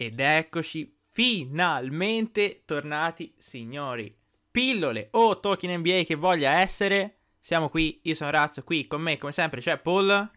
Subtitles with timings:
[0.00, 4.16] Ed eccoci finalmente tornati, signori.
[4.48, 7.16] Pillole o Talking NBA che voglia essere.
[7.40, 10.30] Siamo qui, io sono Razzo, qui con me come sempre c'è Paul.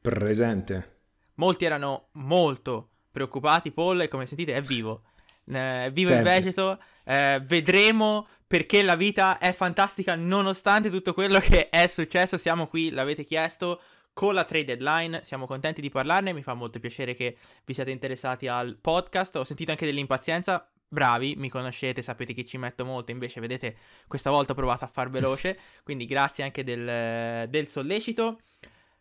[0.00, 1.00] Presente.
[1.34, 5.02] Molti erano molto preoccupati, Paul, e come sentite è vivo.
[5.52, 6.32] Eh, vivo il Sempre.
[6.32, 6.82] vegeto.
[7.04, 12.38] Eh, vedremo perché la vita è fantastica nonostante tutto quello che è successo.
[12.38, 13.82] Siamo qui, l'avete chiesto,
[14.14, 15.20] con la trade deadline.
[15.24, 16.32] Siamo contenti di parlarne.
[16.32, 17.36] Mi fa molto piacere che
[17.66, 19.36] vi siate interessati al podcast.
[19.36, 20.66] Ho sentito anche dell'impazienza.
[20.88, 23.10] Bravi, mi conoscete, sapete che ci metto molto.
[23.10, 25.58] Invece, vedete, questa volta ho provato a far veloce.
[25.84, 28.38] Quindi, grazie anche del, del sollecito.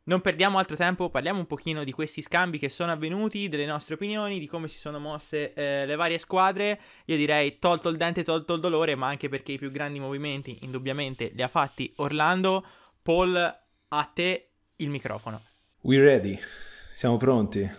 [0.05, 3.93] Non perdiamo altro tempo, parliamo un pochino di questi scambi che sono avvenuti, delle nostre
[3.93, 6.77] opinioni, di come si sono mosse eh, le varie squadre.
[7.05, 10.57] Io direi tolto il dente, tolto il dolore, ma anche perché i più grandi movimenti
[10.63, 12.65] indubbiamente li ha fatti Orlando.
[13.01, 15.41] Paul, a te il microfono.
[15.81, 16.37] We ready?
[16.93, 17.69] Siamo pronti?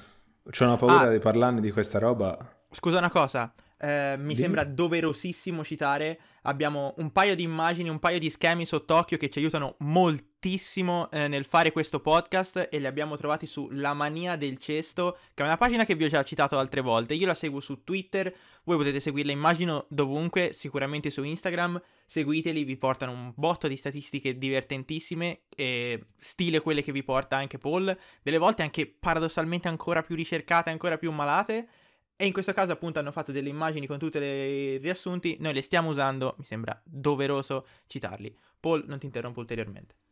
[0.51, 1.11] C'ho una paura Ah.
[1.13, 2.37] di parlarne di questa roba.
[2.71, 4.37] Scusa una cosa, eh, mi Dimmi.
[4.37, 9.39] sembra doverosissimo citare, abbiamo un paio di immagini, un paio di schemi sott'occhio che ci
[9.39, 14.59] aiutano moltissimo eh, nel fare questo podcast e li abbiamo trovati su La Mania del
[14.59, 17.15] Cesto, che è una pagina che vi ho già citato altre volte.
[17.15, 18.35] Io la seguo su Twitter,
[18.65, 21.81] voi potete seguirla immagino dovunque, sicuramente su Instagram.
[22.05, 27.57] Seguiteli, vi portano un botto di statistiche divertentissime, e stile quelle che vi porta anche
[27.57, 31.69] Paul, delle volte anche paradossalmente ancora più ricercate, ancora più malate.
[32.17, 35.63] E in questo caso appunto hanno fatto delle immagini con tutti i riassunti, noi le
[35.63, 38.37] stiamo usando, mi sembra doveroso citarli.
[38.61, 40.04] Paul, non ti interrompo ulteriormente.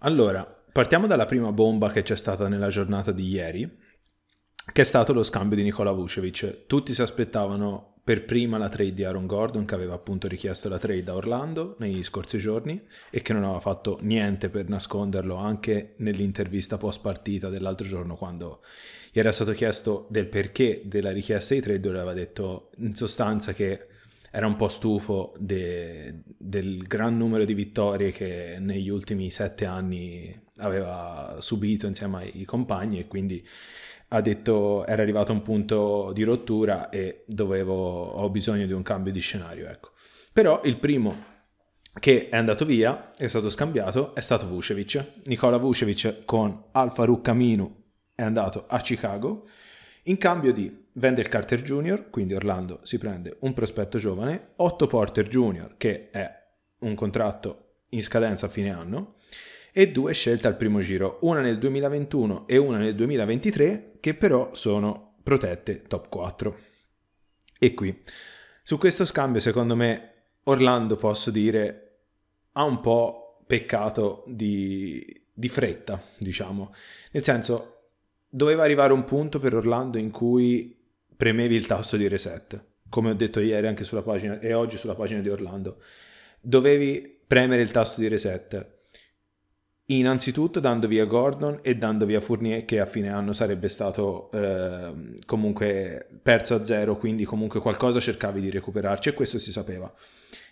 [0.00, 3.78] Allora, partiamo dalla prima bomba che c'è stata nella giornata di ieri,
[4.72, 6.66] che è stato lo scambio di Nikola Vucevic.
[6.66, 10.78] Tutti si aspettavano per prima la trade di Aaron Gordon, che aveva appunto richiesto la
[10.78, 12.80] trade a Orlando negli scorsi giorni
[13.10, 18.60] e che non aveva fatto niente per nasconderlo anche nell'intervista post partita dell'altro giorno quando
[19.10, 23.52] gli era stato chiesto del perché della richiesta di trade, lui aveva detto in sostanza
[23.54, 23.88] che
[24.36, 30.30] era un po' stufo de- del gran numero di vittorie che negli ultimi sette anni
[30.58, 33.42] aveva subito insieme ai compagni e quindi
[34.08, 38.82] ha detto era arrivato a un punto di rottura e dovevo, ho bisogno di un
[38.82, 39.92] cambio di scenario, ecco.
[40.34, 41.34] Però il primo
[41.98, 45.12] che è andato via, è stato scambiato, è stato Vucevic.
[45.24, 47.84] Nicola Vucevic con Alfa Ruccaminu
[48.14, 49.46] è andato a Chicago
[50.08, 55.28] in cambio di Wendell Carter Jr., quindi Orlando si prende un prospetto giovane, Otto Porter
[55.28, 56.44] Jr., che è
[56.80, 59.16] un contratto in scadenza a fine anno,
[59.72, 64.54] e due scelte al primo giro, una nel 2021 e una nel 2023, che però
[64.54, 66.58] sono protette top 4.
[67.58, 68.02] E qui,
[68.62, 70.12] su questo scambio, secondo me,
[70.44, 71.98] Orlando, posso dire,
[72.52, 76.72] ha un po' peccato di, di fretta, diciamo.
[77.10, 77.75] Nel senso,
[78.36, 80.78] doveva arrivare un punto per Orlando in cui
[81.16, 84.94] premevi il tasto di reset, come ho detto ieri anche sulla pagina e oggi sulla
[84.94, 85.82] pagina di Orlando.
[86.38, 88.74] Dovevi premere il tasto di reset.
[89.86, 95.14] Innanzitutto dando via Gordon e dando via Fournier che a fine anno sarebbe stato eh,
[95.24, 99.90] comunque perso a zero, quindi comunque qualcosa cercavi di recuperarci e questo si sapeva.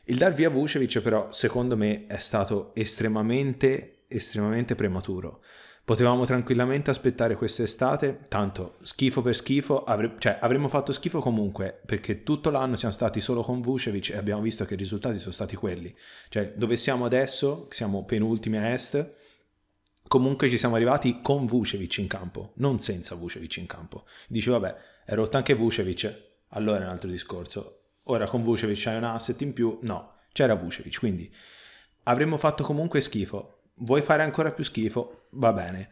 [0.04, 5.42] Il dar via Vucevic però secondo me è stato estremamente, estremamente prematuro.
[5.84, 12.22] Potevamo tranquillamente aspettare quest'estate, tanto schifo per schifo, avre- cioè avremmo fatto schifo comunque perché
[12.22, 15.56] tutto l'anno siamo stati solo con Vucevic e abbiamo visto che i risultati sono stati
[15.56, 15.94] quelli.
[16.30, 19.12] Cioè dove siamo adesso, siamo penultimi a est,
[20.08, 24.06] comunque ci siamo arrivati con Vucevic in campo, non senza Vucevic in campo.
[24.26, 24.74] Dici vabbè,
[25.04, 27.80] è rotto anche Vucevic, allora è un altro discorso.
[28.04, 29.78] Ora con Vucevic c'hai un asset in più?
[29.82, 31.30] No, c'era Vucevic, quindi
[32.04, 33.53] avremmo fatto comunque schifo.
[33.76, 35.26] Vuoi fare ancora più schifo?
[35.30, 35.88] Va bene.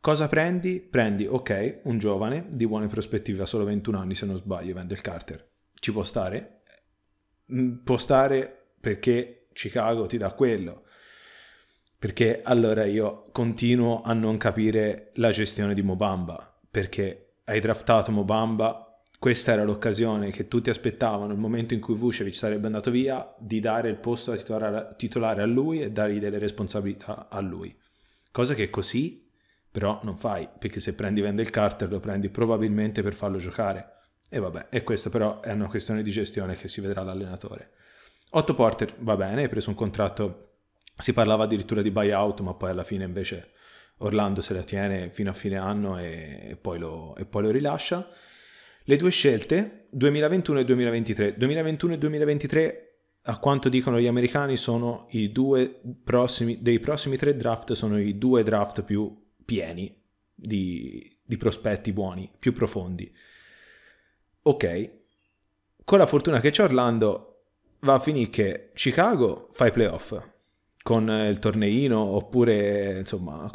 [0.00, 0.80] Cosa prendi?
[0.80, 5.00] Prendi, ok, un giovane di buone prospettive, ha solo 21 anni se non sbaglio, Wendell
[5.00, 5.46] Carter.
[5.74, 6.62] Ci può stare?
[7.52, 10.84] Mm, Può stare perché Chicago ti dà quello.
[11.98, 18.85] Perché allora io continuo a non capire la gestione di Mobamba, perché hai draftato Mobamba,
[19.18, 23.60] questa era l'occasione che tutti aspettavano, il momento in cui Vucevic sarebbe andato via, di
[23.60, 27.74] dare il posto da titolare, a lui e dargli delle responsabilità a lui.
[28.30, 29.24] Cosa che così
[29.70, 33.96] però non fai, perché se prendi Wendell Carter lo prendi probabilmente per farlo giocare.
[34.30, 37.72] E vabbè, e questo però è una questione di gestione che si vedrà l'allenatore.
[38.30, 40.60] Otto Porter va bene, hai preso un contratto,
[40.96, 43.52] si parlava addirittura di buyout, ma poi alla fine invece
[43.98, 47.50] Orlando se la tiene fino a fine anno e, e poi, lo, e poi lo
[47.50, 48.08] rilascia.
[48.88, 51.36] Le due scelte, 2021 e 2023.
[51.36, 57.34] 2021 e 2023, a quanto dicono gli americani, sono i due prossimi, dei prossimi tre
[57.34, 59.12] draft, sono i due draft più
[59.44, 59.92] pieni
[60.32, 63.12] di, di prospetti buoni, più profondi.
[64.42, 64.90] ok,
[65.82, 67.46] con la fortuna che c'è Orlando,
[67.80, 70.16] va a finire che Chicago fa i playoff
[70.80, 73.50] con il torneino oppure insomma...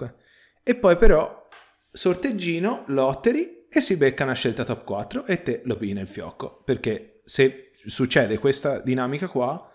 [0.62, 1.48] E poi però
[1.89, 6.62] sorteggino, lotteri e si becca una scelta top 4 e te lo pini nel fiocco.
[6.65, 9.71] Perché se succede questa dinamica qua,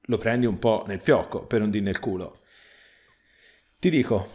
[0.00, 2.40] lo prendi un po' nel fiocco, per non dire nel culo.
[3.78, 4.32] Ti dico,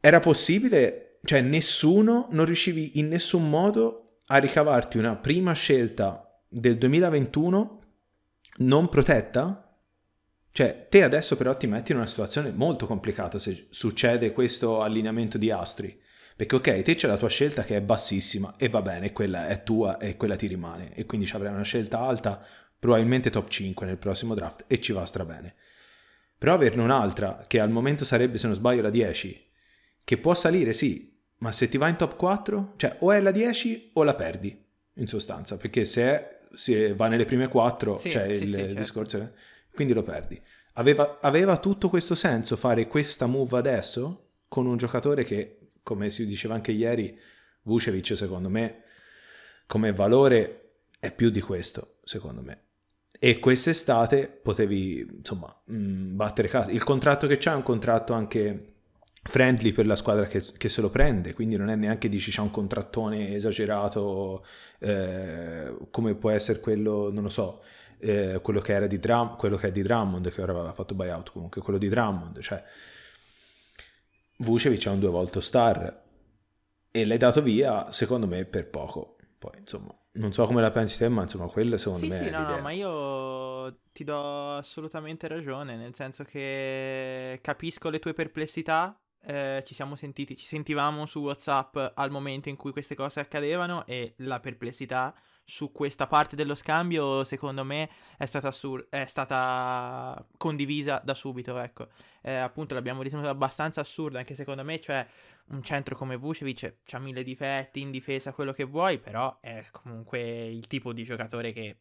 [0.00, 6.76] era possibile, cioè nessuno, non riuscivi in nessun modo a ricavarti una prima scelta del
[6.76, 7.82] 2021
[8.58, 9.76] non protetta?
[10.52, 15.38] Cioè, te adesso però ti metti in una situazione molto complicata se succede questo allineamento
[15.38, 15.99] di astri.
[16.40, 19.62] Perché ok, te c'è la tua scelta che è bassissima e va bene, quella è
[19.62, 20.94] tua e quella ti rimane.
[20.94, 22.42] E quindi ci avrai una scelta alta,
[22.78, 25.54] probabilmente top 5 nel prossimo draft e ci va strabene.
[26.38, 29.50] Però averne un'altra, che al momento sarebbe, se non sbaglio, la 10,
[30.02, 33.32] che può salire sì, ma se ti va in top 4, cioè o è la
[33.32, 38.10] 10 o la perdi, in sostanza, perché se è si va nelle prime quattro, sì,
[38.10, 38.74] cioè sì, il, sì, certo.
[38.74, 39.32] discorso,
[39.74, 40.40] quindi lo perdi.
[40.74, 46.26] Aveva, aveva, tutto questo senso fare questa move adesso con un giocatore che, come si
[46.26, 47.18] diceva anche ieri,
[47.62, 48.84] Vucevic secondo me
[49.70, 52.64] come valore è più di questo, secondo me.
[53.16, 56.72] E quest'estate potevi, insomma, mh, mm, battere casa.
[56.72, 58.74] Il contratto che c'è è un contratto anche
[59.22, 62.40] friendly per la squadra che, che, se lo prende, quindi non è neanche dici c'è
[62.40, 64.44] un contrattone esagerato
[64.80, 67.62] eh, come può essere quello, non lo so,
[67.98, 70.96] eh, quello, che era di Drum, quello che è di Drummond, che ora aveva fatto
[70.96, 72.60] buyout comunque, quello di Drummond, cioè
[74.40, 76.02] Vucevic è un due volte star
[76.90, 79.16] e l'hai dato via, secondo me, per poco.
[79.38, 82.24] Poi, insomma, non so come la pensi te, ma insomma, quella secondo sì, me sì,
[82.24, 82.56] è no, l'idea.
[82.56, 89.62] no, ma io ti do assolutamente ragione, nel senso che capisco le tue perplessità, eh,
[89.64, 94.14] ci siamo sentiti, ci sentivamo su WhatsApp al momento in cui queste cose accadevano e
[94.18, 95.14] la perplessità
[95.50, 101.58] su questa parte dello scambio, secondo me, è stata, assur- è stata condivisa da subito,
[101.58, 101.88] ecco.
[102.22, 105.04] Eh, appunto l'abbiamo ritenuto abbastanza assurdo, anche secondo me, cioè
[105.48, 110.46] un centro come Vucevic ha mille difetti in difesa, quello che vuoi, però è comunque
[110.46, 111.78] il tipo di giocatore che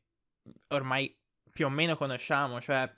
[0.69, 1.15] ormai
[1.51, 2.91] più o meno conosciamo, cioè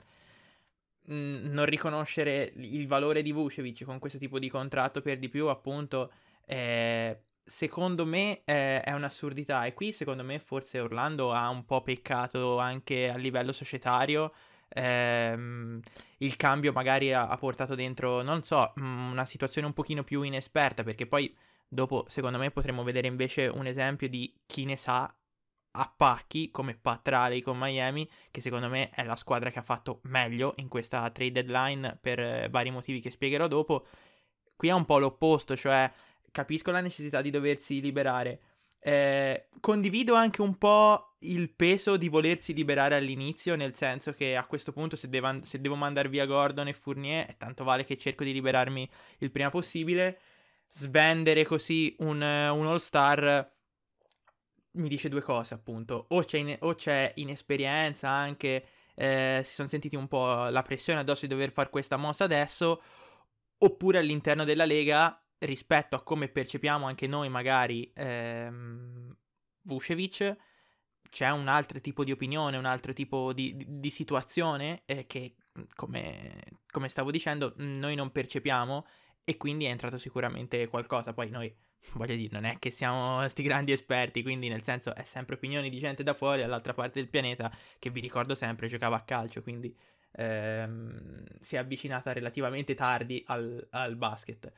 [1.04, 6.12] non riconoscere il valore di Vucevic con questo tipo di contratto per di più, appunto,
[6.46, 9.64] eh, secondo me eh, è un'assurdità.
[9.64, 14.32] E qui, secondo me, forse Orlando ha un po' peccato anche a livello societario.
[14.68, 15.80] Ehm,
[16.18, 20.82] il cambio magari ha, ha, portato dentro, non so, una situazione un pochino più inesperta,
[20.82, 21.34] perché poi
[21.68, 25.14] dopo, secondo me, potremmo vedere invece un esempio di chi ne sa
[25.74, 29.62] a pacchi come Pat Riley con Miami, che secondo me è la squadra che ha
[29.62, 33.86] fatto meglio in questa trade deadline per eh, vari motivi che spiegherò dopo.
[34.54, 35.90] Qui è un po' l'opposto, cioè
[36.32, 38.40] capisco la necessità di doversi liberare.
[38.80, 44.44] Eh, condivido anche un po' il peso di volersi liberare all'inizio, nel senso che a
[44.46, 48.24] questo punto se, devo, se devo mandare via Gordon e Fournier, tanto vale che cerco
[48.24, 50.18] di liberarmi il prima possibile.
[50.68, 53.52] Svendere così un, un all-star
[54.72, 56.06] mi dice due cose, appunto.
[56.08, 61.00] O c'è, in- o c'è inesperienza anche, eh, si sono sentiti un po' la pressione
[61.00, 62.82] addosso di dover fare questa mossa adesso,
[63.58, 69.16] oppure all'interno della Lega, rispetto a come percepiamo anche noi magari ehm,
[69.62, 70.36] Vucevic,
[71.08, 75.36] c'è un altro tipo di opinione, un altro tipo di, di, di situazione eh, che,
[75.74, 78.86] come, come stavo dicendo, noi non percepiamo
[79.24, 81.12] e quindi è entrato sicuramente qualcosa.
[81.12, 81.54] Poi noi
[81.94, 85.70] voglio dire, non è che siamo sti grandi esperti, quindi nel senso è sempre opinioni
[85.70, 89.42] di gente da fuori, all'altra parte del pianeta, che vi ricordo sempre giocava a calcio,
[89.42, 89.76] quindi
[90.12, 94.52] ehm, si è avvicinata relativamente tardi al, al basket.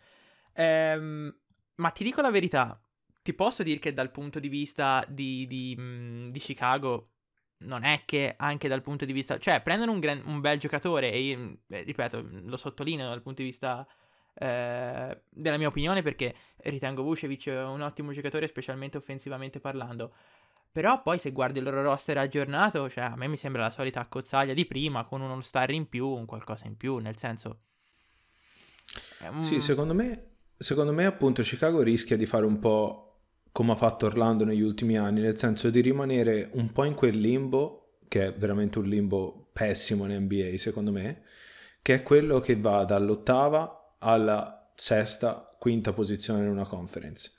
[0.55, 1.35] Ehm,
[1.77, 2.81] ma ti dico la verità,
[3.23, 7.11] ti posso dire che dal punto di vista di, di, mh, di Chicago
[7.59, 9.39] non è che anche dal punto di vista...
[9.39, 13.49] Cioè, prendono un, gran, un bel giocatore e, io, ripeto, lo sottolineo dal punto di
[13.49, 13.87] vista
[14.35, 20.15] eh, della mia opinione perché ritengo Vucevic un ottimo giocatore, specialmente offensivamente parlando.
[20.71, 24.01] Però poi se guardi il loro roster aggiornato, cioè a me mi sembra la solita
[24.01, 27.61] accozzaglia di prima, con uno star in più, un qualcosa in più, nel senso...
[29.31, 29.45] Un...
[29.45, 33.05] Sì, secondo me, secondo me appunto Chicago rischia di fare un po'
[33.53, 37.19] come ha fatto Orlando negli ultimi anni, nel senso di rimanere un po' in quel
[37.19, 41.23] limbo, che è veramente un limbo pessimo in NBA secondo me,
[41.81, 47.31] che è quello che va dall'ottava alla sesta, quinta posizione in una conference.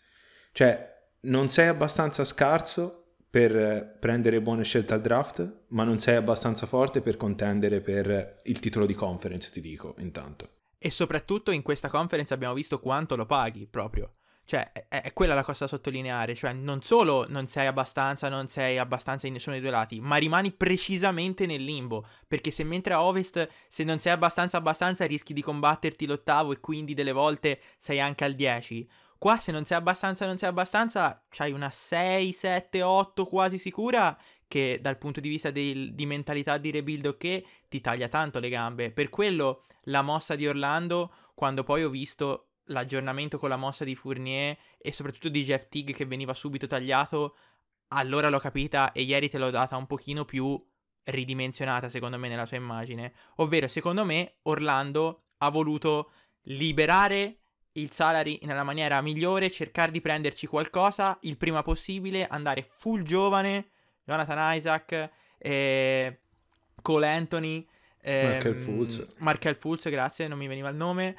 [0.54, 6.66] Cioè, non sei abbastanza scarso per prendere buone scelte al draft, ma non sei abbastanza
[6.66, 10.55] forte per contendere per il titolo di conference, ti dico, intanto.
[10.86, 14.12] E soprattutto in questa conference abbiamo visto quanto lo paghi proprio.
[14.46, 16.36] Cioè, è, è, quella la cosa da sottolineare.
[16.36, 20.18] Cioè, non solo non sei abbastanza, non sei abbastanza in nessuno dei due lati, ma
[20.18, 22.06] rimani precisamente nel limbo.
[22.28, 26.60] Perché se mentre a ovest, se non sei abbastanza abbastanza, rischi di combatterti l'ottavo e
[26.60, 28.88] quindi delle volte sei anche al 10.
[29.18, 34.16] Qua se non sei abbastanza, non sei abbastanza, c'hai una 6, 7, 8 quasi sicura
[34.48, 38.50] che dal punto di vista del, di mentalità di rebuild ok ti taglia tanto le
[38.50, 38.92] gambe.
[38.92, 43.96] Per quello la mossa di Orlando, quando poi ho visto l'aggiornamento con la mossa di
[43.96, 47.36] Fournier e soprattutto di Jeff Tigg che veniva subito tagliato,
[47.90, 50.60] allora l'ho capita e ieri te l'ho data un pochino più
[51.04, 53.14] ridimensionata secondo me nella sua immagine.
[53.36, 56.12] Ovvero, secondo me, Orlando ha voluto
[56.44, 57.40] liberare
[57.74, 63.72] il salary nella maniera migliore, cercare di prenderci qualcosa il prima possibile, andare full giovane,
[64.06, 66.20] Jonathan Isaac, eh,
[66.82, 67.68] Cole Anthony,
[68.02, 69.08] eh, Markel Fultz.
[69.18, 71.16] Markel Fultz, grazie, non mi veniva il nome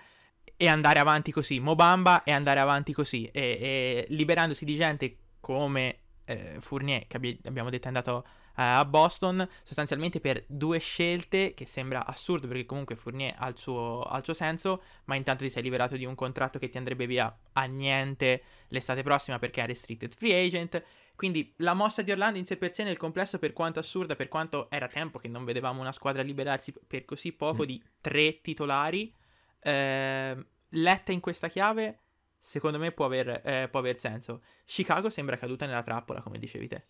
[0.57, 5.99] e andare avanti così, Mobamba e andare avanti così, e, e liberandosi di gente come
[6.25, 8.25] eh, Fournier, che abbi- abbiamo detto è andato
[8.59, 14.00] a Boston, sostanzialmente per due scelte, che sembra assurdo perché comunque Fournier ha il, suo,
[14.02, 17.07] ha il suo senso, ma intanto ti sei liberato di un contratto che ti andrebbe
[17.07, 20.83] via a niente l'estate prossima perché è restricted free agent,
[21.16, 24.28] quindi la mossa di Orlando in sé per sé nel complesso, per quanto assurda, per
[24.28, 27.66] quanto era tempo che non vedevamo una squadra liberarsi per così poco mm.
[27.66, 29.12] di tre titolari,
[29.61, 32.00] eh, letta in questa chiave,
[32.38, 34.42] secondo me può aver, eh, può aver, senso.
[34.66, 36.85] Chicago sembra caduta nella trappola, come dicevi te.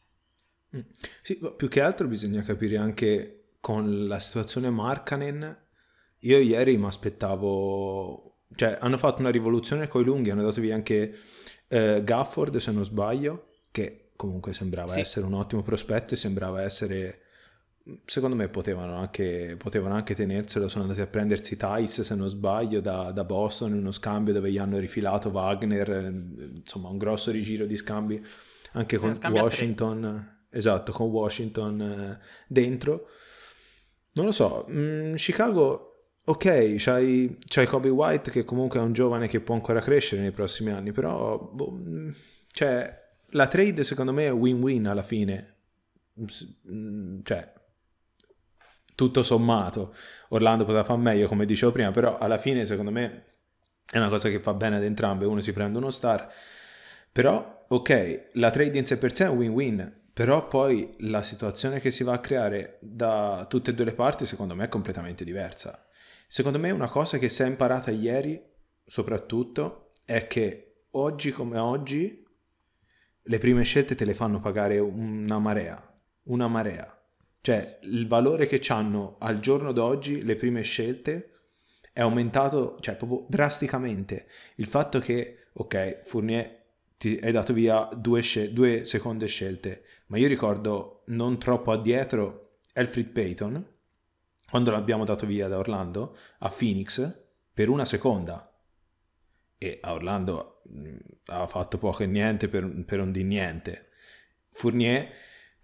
[0.77, 0.81] Mm.
[1.23, 5.65] Sì, più che altro bisogna capire anche con la situazione Markanen.
[6.21, 8.23] Io ieri mi aspettavo...
[8.55, 11.17] Cioè, hanno fatto una rivoluzione con i lunghi, hanno dato via anche
[11.69, 15.01] eh, Gafford, se non sbaglio, che comunque sembrava sì.
[15.01, 17.21] essere un ottimo prospetto e sembrava essere
[18.05, 22.81] secondo me potevano anche, potevano anche tenerselo, sono andati a prendersi Tice se non sbaglio
[22.81, 26.13] da, da, Boston in uno scambio dove gli hanno rifilato Wagner,
[26.55, 28.25] insomma un grosso rigiro di scambi
[28.73, 32.19] anche con Washington, esatto, con Washington eh,
[32.49, 33.09] dentro.
[34.15, 39.29] Non lo so, mm, Chicago, ok, c'hai, c'hai, Kobe White che comunque è un giovane
[39.29, 42.11] che può ancora crescere nei prossimi anni, però boh, mm,
[42.51, 42.99] cioè,
[43.31, 45.55] la trade secondo me è win-win alla fine.
[46.71, 47.53] Mm, cioè,
[48.95, 49.95] tutto sommato
[50.29, 53.25] Orlando poteva fare meglio come dicevo prima però alla fine secondo me
[53.85, 55.27] è una cosa che fa bene ad entrambe.
[55.27, 56.33] Uno si prende uno star.
[57.13, 61.79] Però ok la trade in sé per sé è un win-win però poi la situazione
[61.79, 65.25] che si va a creare da tutte e due le parti secondo me è completamente
[65.25, 65.87] diversa.
[66.27, 68.43] Secondo me una cosa che si è imparata ieri
[68.83, 72.26] soprattutto è che oggi come oggi
[73.27, 75.81] le prime scelte te le fanno pagare una marea
[76.25, 76.97] una marea
[77.47, 81.31] cioè, il valore che hanno al giorno d'oggi le prime scelte
[81.93, 84.27] è aumentato, cioè, proprio drasticamente.
[84.57, 86.65] Il fatto che, ok, Fournier
[86.99, 92.57] ti hai dato via due, scel- due seconde scelte, ma io ricordo non troppo addietro
[92.73, 93.65] Alfred Payton,
[94.51, 97.17] quando l'abbiamo dato via da Orlando a Phoenix
[97.55, 98.56] per una seconda
[99.59, 100.63] e a Orlando
[101.27, 103.89] ha fatto poco e niente per, per un di niente.
[104.51, 105.09] Fournier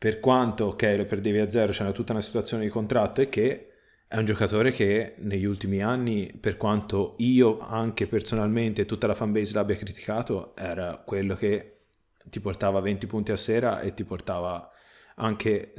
[0.02, 3.68] per quanto ok lo perdevi a zero, c'era tutta una situazione di contratto e che
[4.08, 9.14] è un giocatore che negli ultimi anni, per quanto io anche personalmente e tutta la
[9.14, 11.82] fanbase l'abbia criticato, era quello che
[12.24, 14.68] ti portava 20 punti a sera e ti portava
[15.14, 15.72] anche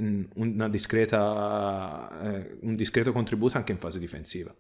[0.70, 4.56] discreta, eh, un discreto contributo anche in fase difensiva.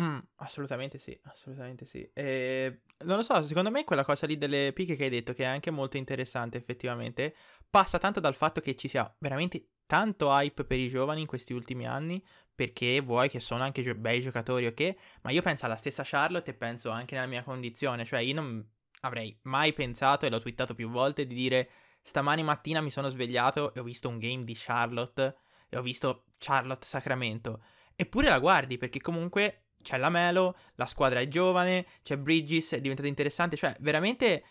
[0.00, 2.08] Mm, assolutamente sì, assolutamente sì.
[2.14, 5.42] E, non lo so, secondo me quella cosa lì delle picche che hai detto, che
[5.42, 7.34] è anche molto interessante effettivamente,
[7.68, 11.52] passa tanto dal fatto che ci sia veramente tanto hype per i giovani in questi
[11.52, 14.94] ultimi anni, perché vuoi che sono anche gio- bei giocatori, ok?
[15.22, 18.66] Ma io penso alla stessa Charlotte e penso anche nella mia condizione, cioè io non
[19.00, 21.68] avrei mai pensato, e l'ho twittato più volte, di dire
[22.00, 25.36] stamani mattina mi sono svegliato e ho visto un game di Charlotte
[25.68, 27.62] e ho visto Charlotte Sacramento.
[27.94, 32.80] Eppure la guardi perché comunque c'è la Melo, la squadra è giovane, c'è Bridges, è
[32.80, 34.44] diventato interessante, cioè veramente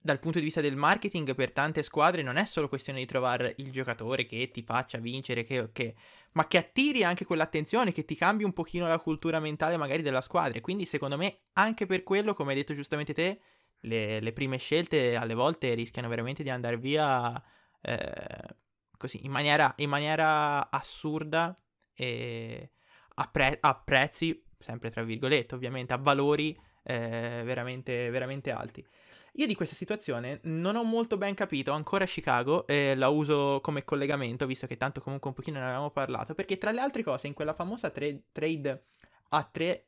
[0.00, 3.54] dal punto di vista del marketing per tante squadre non è solo questione di trovare
[3.58, 5.92] il giocatore che ti faccia vincere, che ok,
[6.32, 10.20] ma che attiri anche quell'attenzione, che ti cambi un pochino la cultura mentale magari della
[10.20, 10.60] squadra.
[10.60, 13.40] Quindi secondo me anche per quello, come hai detto giustamente te,
[13.80, 17.42] le, le prime scelte alle volte rischiano veramente di andare via
[17.80, 18.56] eh,
[18.96, 21.58] così, in maniera, in maniera assurda
[21.94, 22.70] e
[23.14, 28.84] a, pre- a prezzi sempre tra virgolette ovviamente, a valori eh, veramente, veramente alti.
[29.34, 33.84] Io di questa situazione non ho molto ben capito ancora Chicago, eh, la uso come
[33.84, 37.28] collegamento, visto che tanto comunque un pochino ne avevamo parlato, perché tra le altre cose
[37.28, 38.84] in quella famosa tra- trade
[39.30, 39.87] a tre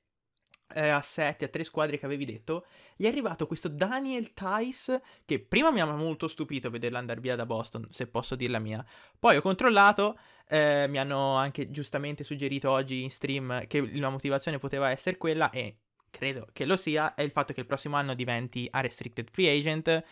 [0.74, 5.40] eh, assetti, a tre squadre che avevi detto, gli è arrivato questo Daniel Tice che
[5.40, 8.84] prima mi ha molto stupito vederlo andare via da Boston, se posso dirla mia.
[9.18, 14.58] Poi ho controllato, eh, mi hanno anche giustamente suggerito oggi in stream che la motivazione
[14.58, 15.76] poteva essere quella e
[16.10, 19.56] credo che lo sia, è il fatto che il prossimo anno diventi a restricted free
[19.56, 20.04] agent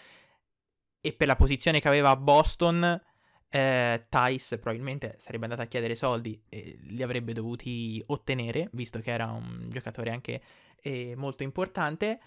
[1.01, 3.03] e per la posizione che aveva a Boston
[3.51, 9.11] eh, Tice probabilmente sarebbe andato a chiedere soldi e li avrebbe dovuti ottenere, visto che
[9.11, 10.43] era un giocatore anche
[10.83, 12.21] eh, molto importante.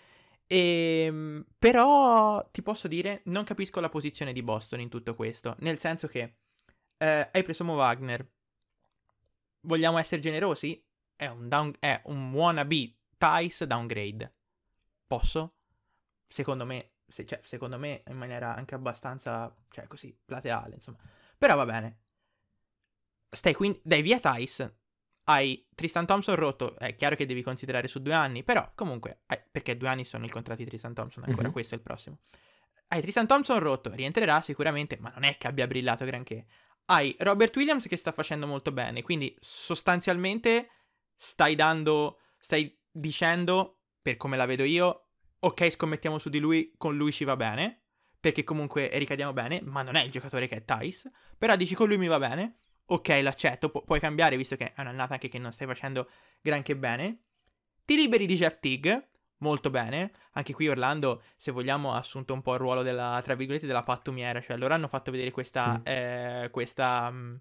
[0.47, 5.55] E, ehm, però ti posso dire, non capisco la posizione di Boston in tutto questo,
[5.59, 6.35] nel senso che
[6.97, 8.27] eh, hai preso Mo Wagner,
[9.61, 10.83] vogliamo essere generosi?
[11.15, 14.31] È un, down, è un wannabe Tice downgrade.
[15.05, 15.53] Posso?
[16.27, 20.97] Secondo me se, cioè, secondo me in maniera anche abbastanza, cioè così, plateale, insomma.
[21.37, 21.99] Però va bene.
[23.29, 24.79] Stai quindi, dai via Tice,
[25.25, 29.45] hai Tristan Thompson rotto, è chiaro che devi considerare su due anni, però comunque, eh,
[29.51, 31.53] perché due anni sono il contratto di Tristan Thompson, ancora uh-huh.
[31.53, 32.19] questo è il prossimo.
[32.87, 36.45] Hai Tristan Thompson rotto, rientrerà sicuramente, ma non è che abbia brillato granché.
[36.85, 40.69] Hai Robert Williams che sta facendo molto bene, quindi sostanzialmente
[41.15, 45.00] stai dando, stai dicendo, per come la vedo issero
[45.43, 47.81] ok, scommettiamo su di lui, con lui ci va bene,
[48.19, 51.87] perché comunque ricadiamo bene, ma non è il giocatore che è Tice, però dici con
[51.87, 52.55] lui mi va bene,
[52.85, 56.09] ok, l'accetto, pu- puoi cambiare visto che è un'annata anche che non stai facendo
[56.41, 57.23] granché bene.
[57.85, 58.87] Ti liberi di Jeff Tigg,
[59.37, 60.11] molto bene.
[60.33, 63.83] Anche qui Orlando, se vogliamo, ha assunto un po' il ruolo della, tra virgolette, della
[63.83, 65.91] pattumiera, cioè loro hanno fatto vedere questa, sì.
[65.91, 67.35] eh, questa mh, mm,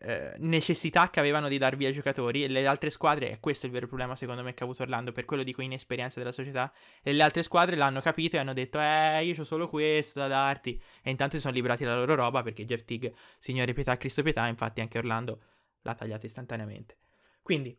[0.00, 3.68] eh, necessità che avevano di dar via giocatori e le altre squadre, e questo è
[3.68, 6.72] il vero problema secondo me che ha avuto Orlando, per quello dico inesperienza della società,
[7.02, 10.28] e le altre squadre l'hanno capito e hanno detto eh io ho solo questo da
[10.28, 10.80] darti.
[11.02, 13.06] E intanto si sono liberati la loro roba perché Jeff Tigg,
[13.38, 15.42] signore pietà, Cristo pietà, infatti anche Orlando
[15.82, 16.98] l'ha tagliato istantaneamente.
[17.42, 17.76] Quindi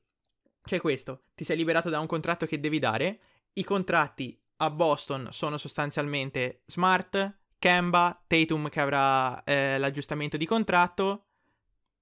[0.64, 3.20] c'è questo, ti sei liberato da un contratto che devi dare,
[3.54, 11.29] i contratti a Boston sono sostanzialmente Smart, Kemba, Tatum che avrà eh, l'aggiustamento di contratto,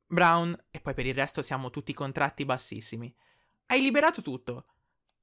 [0.08, 3.14] Brown e poi per il resto siamo tutti contratti bassissimi.
[3.68, 4.66] Hai liberato tutto.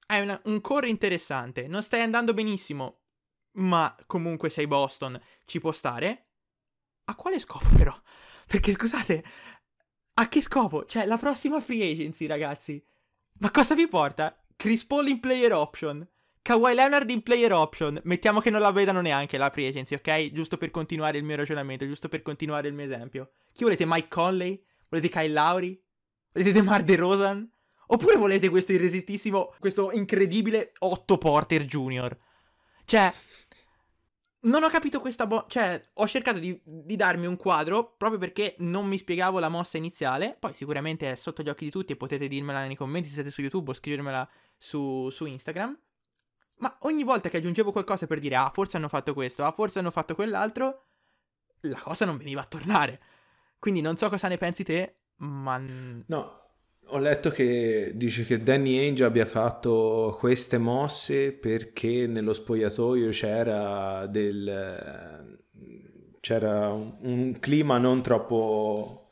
[0.07, 1.67] Hai una, un core interessante.
[1.67, 3.01] Non stai andando benissimo,
[3.53, 5.21] ma comunque sei Boston.
[5.45, 6.27] Ci può stare.
[7.07, 7.95] A quale scopo però?
[8.47, 9.25] Perché scusate,
[10.15, 10.85] a che scopo?
[10.85, 12.83] Cioè, la prossima free agency, ragazzi.
[13.41, 14.39] Ma cosa vi porta?
[14.57, 16.07] Chris Paul in player option.
[16.41, 17.99] Kawhi Leonard in player option.
[18.05, 20.31] Mettiamo che non la vedano neanche la free agency, ok?
[20.33, 23.31] Giusto per continuare il mio ragionamento, giusto per continuare il mio esempio.
[23.53, 23.87] Chi volete?
[23.87, 24.63] Mike Conley?
[24.95, 25.85] Volete Kyle Lauri?
[26.33, 27.51] Volete DeMar DeRozan?
[27.89, 32.17] Oppure volete questo irresistissimo, questo incredibile Otto Porter Jr.?
[32.85, 33.13] Cioè,
[34.43, 38.55] non ho capito questa bo- Cioè, ho cercato di, di, darmi un quadro proprio perché
[38.59, 40.37] non mi spiegavo la mossa iniziale.
[40.39, 43.33] Poi sicuramente è sotto gli occhi di tutti e potete dirmela nei commenti se siete
[43.33, 45.77] su YouTube o scrivermela su, su Instagram.
[46.59, 49.81] Ma ogni volta che aggiungevo qualcosa per dire, ah, forse hanno fatto questo, ah, forse
[49.81, 50.85] hanno fatto quell'altro,
[51.63, 53.01] la cosa non veniva a tornare.
[53.65, 55.57] Quindi non so cosa ne pensi te, ma...
[55.57, 56.41] No,
[56.89, 64.05] ho letto che dice che Danny Ainge abbia fatto queste mosse perché nello spogliatoio c'era
[64.05, 65.39] del...
[66.21, 69.09] c'era un, un clima non troppo...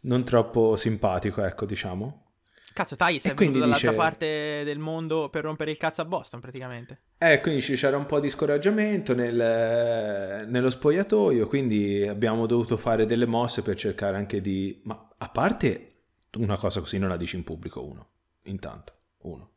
[0.00, 2.27] non troppo simpatico, ecco, diciamo.
[2.72, 4.00] Cazzo, Tai è venuto dall'altra dice...
[4.00, 7.00] parte del mondo per rompere il cazzo a Boston, praticamente.
[7.18, 13.26] Eh, quindi c'era un po' di scoraggiamento nel, nello spogliatoio, quindi abbiamo dovuto fare delle
[13.26, 14.80] mosse per cercare anche di...
[14.84, 15.92] Ma a parte
[16.36, 18.08] una cosa così non la dici in pubblico, uno.
[18.44, 19.50] Intanto, uno.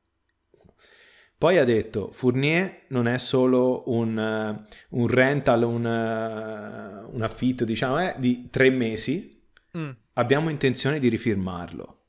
[1.41, 8.15] Poi ha detto, Fournier non è solo un, un rental, un, un, affitto, diciamo, è
[8.19, 9.43] di tre mesi.
[9.75, 9.89] Mm.
[10.13, 12.00] Abbiamo intenzione di rifirmarlo.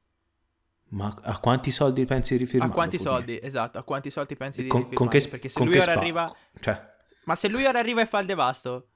[0.92, 2.70] Ma a quanti soldi pensi di rifirmare?
[2.70, 5.10] A quanti soldi, esatto, a quanti soldi pensi di con, rifirmare?
[5.10, 5.98] Con che, Perché se lui ora spacco?
[5.98, 6.36] arriva...
[6.60, 6.90] Cioè...
[7.24, 8.88] Ma se lui ora arriva e fa il devasto,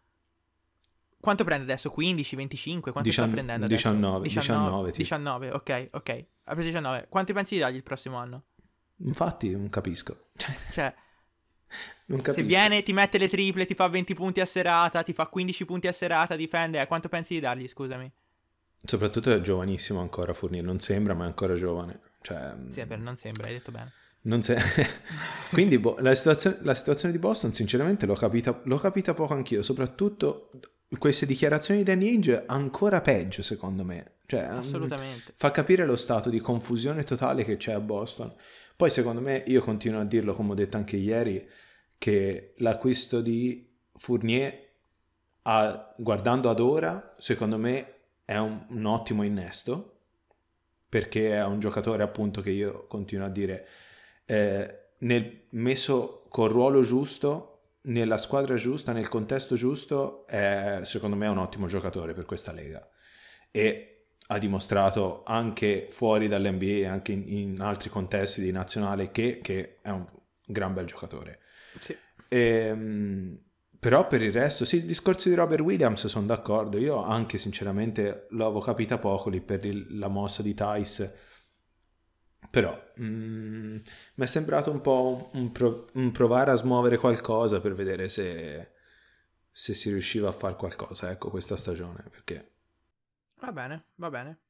[1.19, 1.91] quanto prende adesso?
[1.91, 2.93] 15, 25?
[2.93, 3.27] Quanto Dician...
[3.27, 3.89] sta prendendo adesso?
[3.89, 6.27] 19, 19, 19, 19, ok, ok.
[6.45, 7.07] Ha preso 19.
[7.09, 8.45] Quanti pensi di dargli il prossimo anno?
[8.99, 10.29] Infatti, non capisco.
[10.71, 10.95] Cioè...
[12.07, 12.41] non capisco.
[12.41, 15.65] Se viene, ti mette le triple, ti fa 20 punti a serata, ti fa 15
[15.65, 18.13] punti a serata, difende, eh, quanto pensi di dargli, scusami?
[18.87, 22.01] Soprattutto è giovanissimo ancora Fournier, non sembra, ma è ancora giovane.
[22.23, 23.93] Cioè, sì, beh, non sembra, hai detto bene.
[24.41, 24.57] Se...
[25.51, 29.63] Quindi boh, la, situazione, la, situazione, di Boston, sinceramente, l'ho capita, l'ho capita poco anch'io.
[29.63, 30.51] Soprattutto
[30.99, 34.15] queste dichiarazioni di Danny Ainge ancora peggio, secondo me.
[34.27, 35.33] Cioè, mm, Assolutamente.
[35.37, 38.35] Fa capire lo stato di confusione totale che c'è a Boston.
[38.75, 41.49] Poi, secondo me, io continuo a dirlo, come ho detto anche ieri,
[41.97, 44.65] che l'acquisto di Fournier,
[45.43, 47.96] a, guardando ad ora, secondo me
[48.27, 49.93] è un, un ottimo innesto
[50.89, 53.67] perché è un giocatore appunto che io continuo a dire
[54.27, 61.27] eh, nel, messo col ruolo giusto, nella squadra giusta, nel contesto giusto, è, secondo me
[61.27, 62.87] è un ottimo giocatore per questa lega.
[63.51, 63.93] E
[64.29, 69.91] ha dimostrato anche fuori dall'NBA, anche in, in altri contesti di nazionale, che, che, è
[69.91, 70.05] un
[70.45, 71.41] gran bel giocatore.
[71.79, 71.97] Sì.
[72.29, 73.39] E, ehm,
[73.87, 76.77] però per il resto, sì, il discorso di Robert Williams sono d'accordo.
[76.77, 81.17] Io anche sinceramente l'avevo capita poco lì per il, la mossa di Tice.
[82.51, 83.77] Però mm,
[84.15, 88.73] mi è sembrato un po' un, un, un, provare a smuovere qualcosa per vedere se,
[89.53, 92.03] se si riusciva a fare qualcosa, ecco, questa stagione.
[92.11, 92.55] Perché
[93.37, 94.41] Va bene, va bene.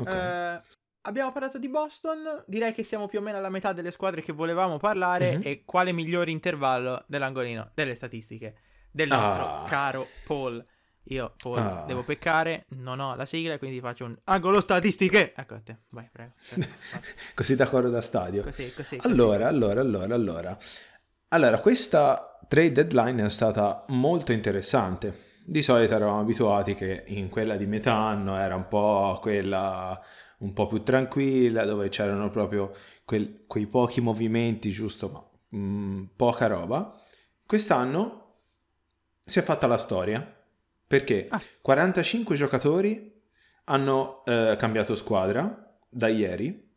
[0.00, 0.56] Okay.
[0.56, 0.60] Eh,
[1.06, 4.32] abbiamo parlato di Boston, direi che siamo più o meno alla metà delle squadre che
[4.32, 5.40] volevamo parlare mm-hmm.
[5.42, 8.56] e quale migliore intervallo dell'angolino delle statistiche
[8.90, 9.64] del nostro ah.
[9.68, 10.64] caro Paul.
[11.10, 11.84] Io Paul ah.
[11.86, 15.32] devo peccare, non ho la sigla, quindi faccio un angolo statistiche.
[15.36, 16.32] Ecco a te, vai, prego.
[17.34, 18.42] così d'accordo da stadio.
[18.42, 19.08] Così, così, così.
[19.08, 20.58] Allora, allora, allora, allora.
[21.28, 27.56] Allora, questa trade deadline è stata molto interessante di solito eravamo abituati che in quella
[27.56, 30.00] di metà anno era un po' quella
[30.38, 36.04] un po' più tranquilla, dove c'erano proprio quel, quei pochi movimenti, giusto, ma mh, mm,
[36.16, 37.00] poca roba.
[37.46, 38.24] Quest'anno
[39.24, 40.34] si è fatta la storia
[40.86, 41.40] perché ah.
[41.60, 43.12] 45 giocatori
[43.64, 46.68] hanno eh, cambiato squadra da ieri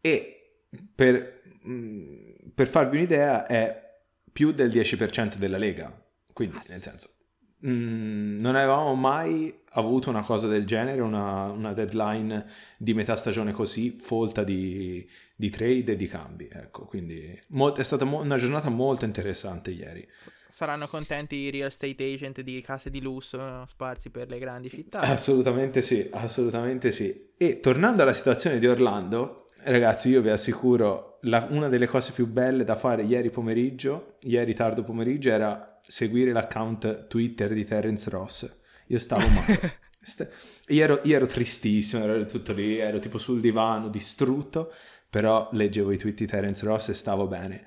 [0.00, 0.60] e
[0.94, 3.84] per, mh, mm, per farvi un'idea è
[4.32, 6.04] più del 10% della Lega.
[6.32, 7.15] Quindi, nel senso,
[7.64, 13.52] Mm, non avevamo mai avuto una cosa del genere, una, una deadline di metà stagione
[13.52, 16.48] così folta di, di trade e di cambi.
[16.52, 20.06] Ecco, quindi mo- è stata mo- una giornata molto interessante ieri.
[20.48, 25.00] Saranno contenti i real estate agent di case di lusso sparsi per le grandi città?
[25.00, 27.30] Assolutamente sì, assolutamente sì.
[27.36, 32.26] E tornando alla situazione di Orlando, ragazzi, io vi assicuro, la, una delle cose più
[32.26, 38.56] belle da fare ieri pomeriggio, ieri tardo pomeriggio, era seguire l'account Twitter di Terence Ross.
[38.88, 39.78] Io stavo male.
[40.68, 44.72] io, ero, io ero tristissimo, ero tutto lì, ero tipo sul divano, distrutto,
[45.08, 47.66] però leggevo i tweet di Terence Ross e stavo bene.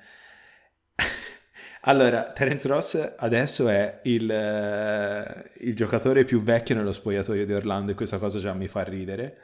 [1.82, 7.92] allora, Terence Ross adesso è il, uh, il giocatore più vecchio nello spogliatoio di Orlando
[7.92, 9.38] e questa cosa già mi fa ridere.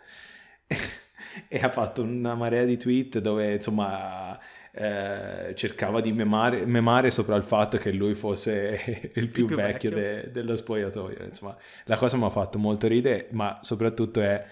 [1.49, 4.39] e ha fatto una marea di tweet dove insomma
[4.73, 9.57] eh, cercava di memare, memare, sopra il fatto che lui fosse il più, il più
[9.57, 9.91] vecchio, vecchio.
[9.91, 11.25] De, dello spogliatoio.
[11.25, 14.45] Insomma, la cosa mi ha fatto molto ridere, ma soprattutto è,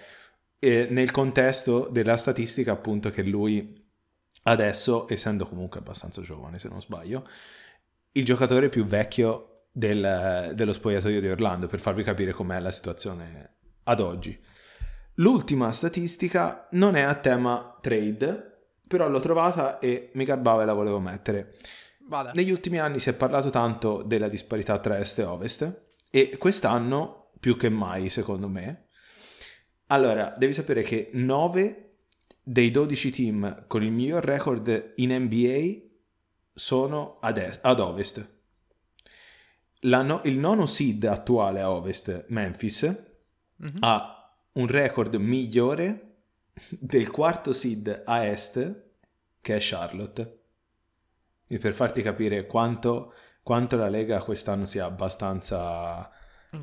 [0.59, 3.83] è nel contesto della statistica appunto che lui
[4.45, 7.27] adesso, essendo comunque abbastanza giovane se non sbaglio,
[8.13, 13.57] il giocatore più vecchio del, dello spogliatoio di Orlando, per farvi capire com'è la situazione
[13.85, 14.41] ad oggi.
[15.19, 20.73] L'ultima statistica non è a tema trade, però l'ho trovata e mi garbava e la
[20.73, 21.55] volevo mettere.
[22.07, 22.33] Vada.
[22.35, 27.31] Negli ultimi anni si è parlato tanto della disparità tra est e ovest e quest'anno
[27.39, 28.89] più che mai, secondo me.
[29.89, 31.97] Allora, devi sapere che 9
[32.43, 35.93] dei 12 team con il miglior record in NBA
[36.53, 38.33] sono ad, est, ad ovest.
[39.81, 43.77] No, il nono seed attuale a ovest, Memphis, mm-hmm.
[43.81, 44.14] ha
[44.55, 46.17] un record migliore
[46.79, 48.83] del quarto seed a est
[49.41, 50.39] che è Charlotte.
[51.47, 53.13] E per farti capire quanto,
[53.43, 56.11] quanto la Lega quest'anno sia abbastanza,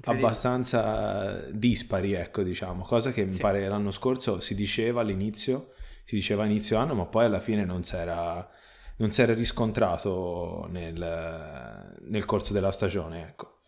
[0.05, 3.39] abbastanza dispari, ecco, diciamo, cosa che mi sì.
[3.39, 5.73] pare l'anno scorso si diceva all'inizio,
[6.03, 8.49] si diceva inizio anno, ma poi alla fine non si era,
[8.97, 13.60] non si era riscontrato nel, nel corso della stagione, ecco.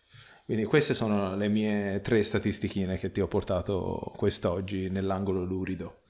[0.44, 6.02] Quindi queste sono le mie tre statistichine che ti ho portato quest'oggi nell'angolo lurido.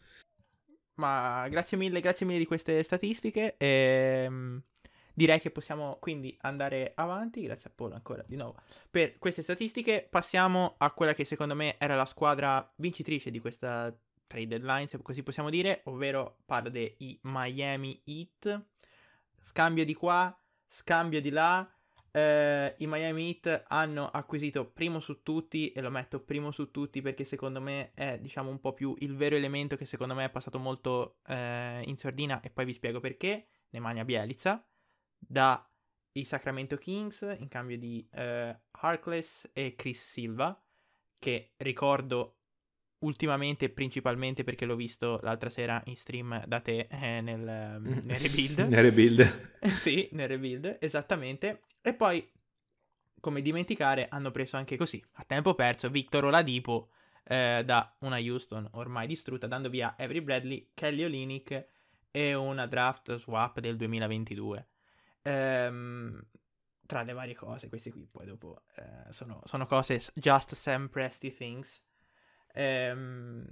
[0.95, 3.57] Ma grazie mille, grazie mille di queste statistiche.
[3.57, 4.63] E, ehm,
[5.15, 7.43] direi che possiamo quindi andare avanti.
[7.43, 8.57] Grazie a Paul ancora di nuovo
[8.91, 10.05] per queste statistiche.
[10.11, 15.01] Passiamo a quella che secondo me era la squadra vincitrice di questa trade deadline, se
[15.01, 18.65] così possiamo dire, ovvero parlo dei Miami Heat.
[19.41, 21.74] Scambio di qua, scambio di là
[22.17, 27.03] eh, i Miami Heat hanno acquisito primo su tutti, e lo metto primo su tutti
[27.03, 30.31] perché secondo me è diciamo un po' più il vero elemento che secondo me è
[30.31, 34.65] passato molto eh, in sordina e poi vi spiego perché, Nemanja Bielica,
[35.19, 35.69] da
[36.13, 40.57] i Sacramento Kings in cambio di eh, Harkless e Chris Silva,
[41.19, 42.37] che ricordo
[43.01, 47.41] ultimamente principalmente perché l'ho visto l'altra sera in stream da te eh, nel,
[48.05, 48.61] nel rebuild.
[48.61, 49.51] nel rebuild.
[49.75, 51.63] sì, nel rebuild, esattamente.
[51.87, 52.27] E poi,
[53.21, 56.89] come dimenticare, hanno preso anche così, a tempo perso, Victor Oladipo
[57.25, 61.67] eh, da una Houston ormai distrutta, dando via Avery Bradley, Kelly Olinick
[62.11, 64.67] e una draft swap del 2022.
[65.25, 66.27] Ehm,
[66.87, 71.35] tra le varie cose, queste qui poi dopo eh, sono, sono, cose just Sam Presti
[71.35, 71.83] things.
[72.55, 73.47] Ehm,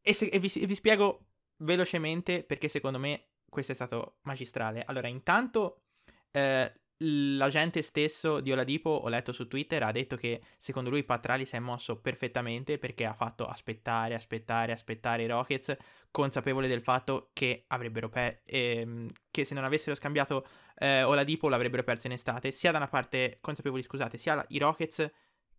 [0.00, 1.26] e, se, e, vi, e vi spiego
[1.58, 4.84] velocemente perché secondo me questo è stato magistrale.
[4.86, 5.82] Allora, intanto
[6.30, 11.46] eh, l'agente stesso di Oladipo, ho letto su Twitter, ha detto che secondo lui Patrali
[11.46, 15.76] si è mosso perfettamente perché ha fatto aspettare, aspettare, aspettare i Rockets,
[16.10, 21.84] consapevole del fatto che avrebbero pe- ehm, che se non avessero scambiato eh, Oladipo l'avrebbero
[21.84, 25.08] perso in estate, sia da una parte consapevoli, scusate, sia i Rockets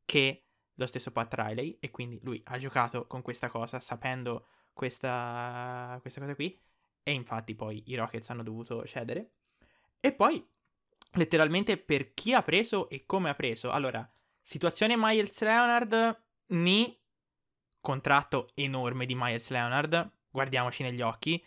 [0.06, 5.97] che lo stesso Pat Riley e quindi lui ha giocato con questa cosa sapendo questa,
[6.02, 6.58] questa cosa qui
[7.04, 9.32] e infatti poi i Rockets hanno dovuto cedere.
[10.02, 10.45] E poi
[11.13, 13.72] letteralmente per chi ha preso e come ha preso.
[13.72, 14.08] Allora,
[14.41, 16.98] situazione Miles Leonard, ni
[17.82, 21.43] contratto enorme di Miles Leonard, guardiamoci negli occhi.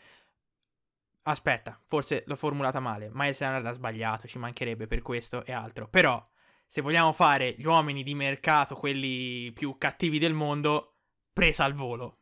[1.25, 3.11] Aspetta, forse l'ho formulata male.
[3.13, 5.87] Miles Leonard ha sbagliato, ci mancherebbe per questo e altro.
[5.89, 6.21] Però,
[6.67, 10.97] se vogliamo fare gli uomini di mercato, quelli più cattivi del mondo,
[11.33, 12.19] presa al volo.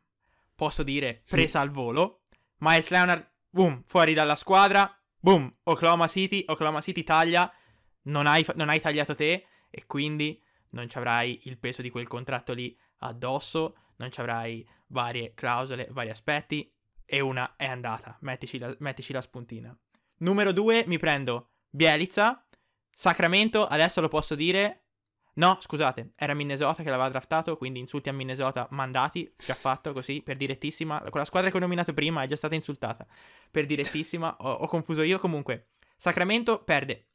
[0.53, 1.65] Posso dire presa sì.
[1.65, 2.25] al volo.
[2.57, 7.51] Miles Leonard, boom, fuori dalla squadra, boom, Oklahoma City, Oklahoma City taglia,
[8.03, 12.07] non hai, non hai tagliato te e quindi non ci avrai il peso di quel
[12.07, 16.69] contratto lì addosso, non ci avrai varie clausole, vari aspetti
[17.05, 19.77] e una è andata, mettici la, mettici la spuntina.
[20.17, 22.45] Numero due mi prendo Bielizza,
[22.93, 24.85] Sacramento, adesso lo posso dire,
[25.33, 30.21] No, scusate, era Minnesota che l'aveva draftato, quindi insulti a Minnesota mandati, già fatto così,
[30.21, 31.01] per direttissima.
[31.09, 33.07] Quella squadra che ho nominato prima è già stata insultata.
[33.49, 35.19] Per direttissima, ho, ho confuso io.
[35.19, 37.07] Comunque, Sacramento perde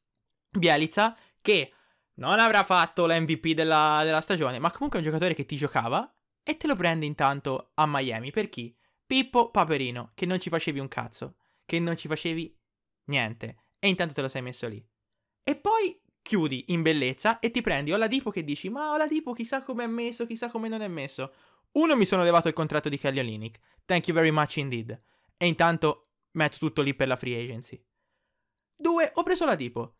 [0.51, 1.73] Bielizza, che
[2.15, 6.11] non avrà fatto l'MVP della, della stagione, ma comunque è un giocatore che ti giocava
[6.43, 8.31] e te lo prende intanto a Miami.
[8.31, 8.75] Per chi?
[9.05, 12.59] Pippo Paperino, che non ci facevi un cazzo, che non ci facevi
[13.07, 14.85] niente, e intanto te lo sei messo lì.
[15.45, 19.85] E poi chiudi in bellezza e ti prendi Oladipo che dici ma Oladipo chissà come
[19.85, 21.33] è messo, chissà come non è messo.
[21.73, 25.01] Uno mi sono levato il contratto di Kelly Olynyk, thank you very much indeed.
[25.37, 27.81] E intanto metto tutto lì per la free agency.
[28.75, 29.95] Due, ho preso Oladipo.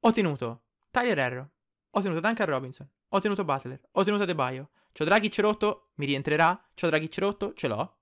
[0.00, 1.50] Ho tenuto Tyler Herro,
[1.90, 4.70] ho tenuto Duncan Robinson, ho tenuto Butler, ho tenuto De Baio.
[4.92, 7.98] C'ho Dragic rotto, mi rientrerà, c'ho Dragic rotto, ce l'ho.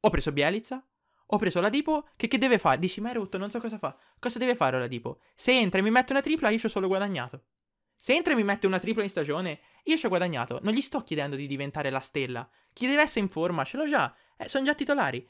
[0.00, 0.84] Ho preso Bielizza,
[1.32, 2.78] ho preso la Dipo, che, che deve fare?
[2.80, 3.96] Dici, ma è rotto, non so cosa fa.
[4.20, 5.20] Cosa deve fare la Dipo?
[5.34, 7.44] Se entra e mi mette una tripla, io ci ho solo guadagnato.
[7.96, 10.60] Se entra e mi mette una tripla in stagione, io ci ho guadagnato.
[10.62, 12.48] Non gli sto chiedendo di diventare la stella.
[12.72, 14.14] Chi deve essere in forma, ce l'ho già.
[14.36, 15.26] Eh, sono già titolari.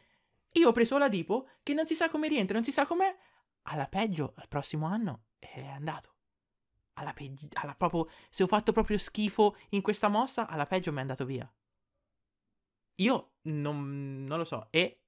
[0.54, 3.16] Io ho preso la Dipo, che non si sa come rientra, non si sa com'è.
[3.62, 6.14] Alla peggio, al prossimo anno, è andato.
[6.94, 10.98] Alla peggio, alla proprio, se ho fatto proprio schifo in questa mossa, alla peggio mi
[10.98, 11.50] è andato via.
[12.96, 14.66] Io non, non lo so.
[14.70, 15.04] E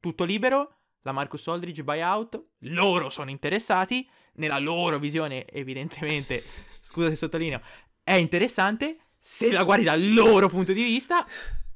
[0.00, 6.42] tutto libero, la Marcus Aldridge buyout, loro sono interessati, nella loro visione evidentemente,
[6.82, 7.60] scusa se sottolineo,
[8.02, 11.26] è interessante, se la guardi dal loro punto di vista,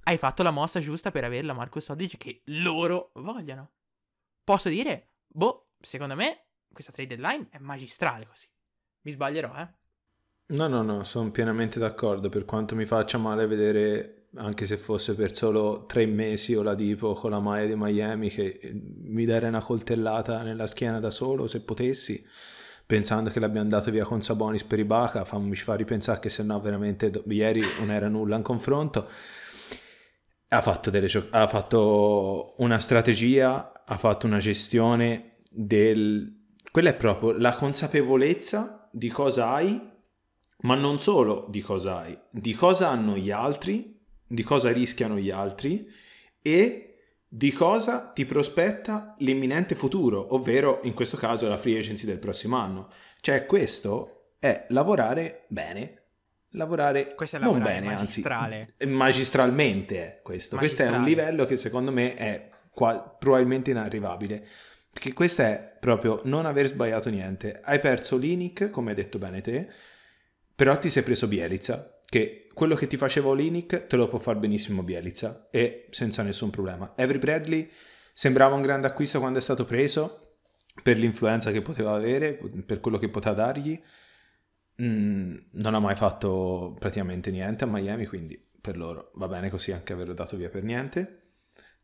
[0.05, 3.71] hai fatto la mossa giusta per avere la Marcus Aldridge che loro vogliono.
[4.43, 8.47] Posso dire, boh, secondo me questa trade deadline è magistrale così.
[9.03, 9.69] Mi sbaglierò, eh?
[10.55, 15.15] No, no, no, sono pienamente d'accordo, per quanto mi faccia male vedere anche se fosse
[15.15, 19.25] per solo tre mesi o la tipo con la maglia di Miami che eh, mi
[19.25, 22.25] darei una coltellata nella schiena da solo se potessi
[22.87, 26.61] pensando che l'abbiamo dato via con Sabonis per Ibaka fammi fa ripensare che se no
[26.61, 29.09] veramente ieri non era nulla in confronto.
[30.49, 36.41] Ha fatto, delle, ha fatto una strategia ha fatto una gestione del
[36.71, 39.91] quella è proprio la consapevolezza di cosa hai
[40.59, 44.02] ma non solo di cosa hai, di cosa hanno gli altri
[44.33, 45.87] di cosa rischiano gli altri
[46.41, 46.97] e
[47.29, 52.57] di cosa ti prospetta l'imminente futuro, ovvero in questo caso la free agency del prossimo
[52.57, 52.91] anno.
[53.21, 56.03] Cioè questo è lavorare bene,
[56.51, 58.75] lavorare questo è non lavorare bene, magistrale.
[58.79, 60.57] anzi magistralmente è questo.
[60.57, 64.47] Questo è un livello che secondo me è qua, probabilmente inarrivabile.
[64.91, 67.61] Perché questo è proprio non aver sbagliato niente.
[67.63, 69.69] Hai perso l'Inic, come hai detto bene te,
[70.55, 74.39] però ti sei preso Bielizza, che quello che ti faceva Olinic te lo può fare
[74.39, 76.95] benissimo Bielizza e senza nessun problema.
[76.97, 77.71] Avery Bradley
[78.13, 80.37] sembrava un grande acquisto quando è stato preso
[80.83, 83.81] per l'influenza che poteva avere, per quello che poteva dargli.
[84.81, 89.73] Mm, non ha mai fatto praticamente niente a Miami, quindi per loro va bene così
[89.73, 91.21] anche averlo dato via per niente.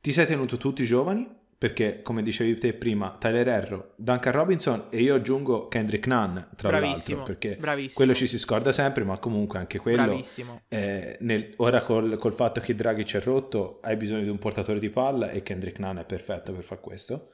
[0.01, 5.03] Ti sei tenuto tutti giovani, perché come dicevi te prima, Tyler Herro, Duncan Robinson e
[5.03, 7.95] io aggiungo Kendrick Nunn, tra Bravissimo, l'altro, perché bravissimo.
[7.95, 10.63] quello ci si scorda sempre, ma comunque anche quello, Bravissimo.
[10.69, 14.79] eh, nel- ora col, col fatto che Draghi è rotto, hai bisogno di un portatore
[14.79, 17.33] di palla e Kendrick Nunn è perfetto per far questo.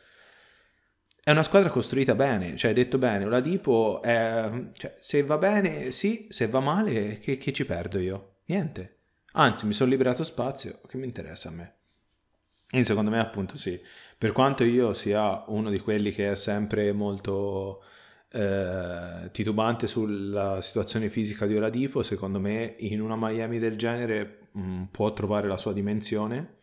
[1.22, 6.26] È una squadra costruita bene, cioè detto bene, Oladipo è, cioè, se va bene sì,
[6.30, 8.37] se va male che, che ci perdo io?
[8.46, 9.00] Niente.
[9.32, 11.74] Anzi, mi sono liberato spazio, che mi interessa a me.
[12.70, 13.81] E secondo me appunto sì,
[14.18, 17.83] per quanto io sia uno di quelli che è sempre molto
[18.33, 24.85] eh, titubante sulla situazione fisica di Oladipo, secondo me in una Miami del genere mh,
[24.90, 26.57] può trovare la sua dimensione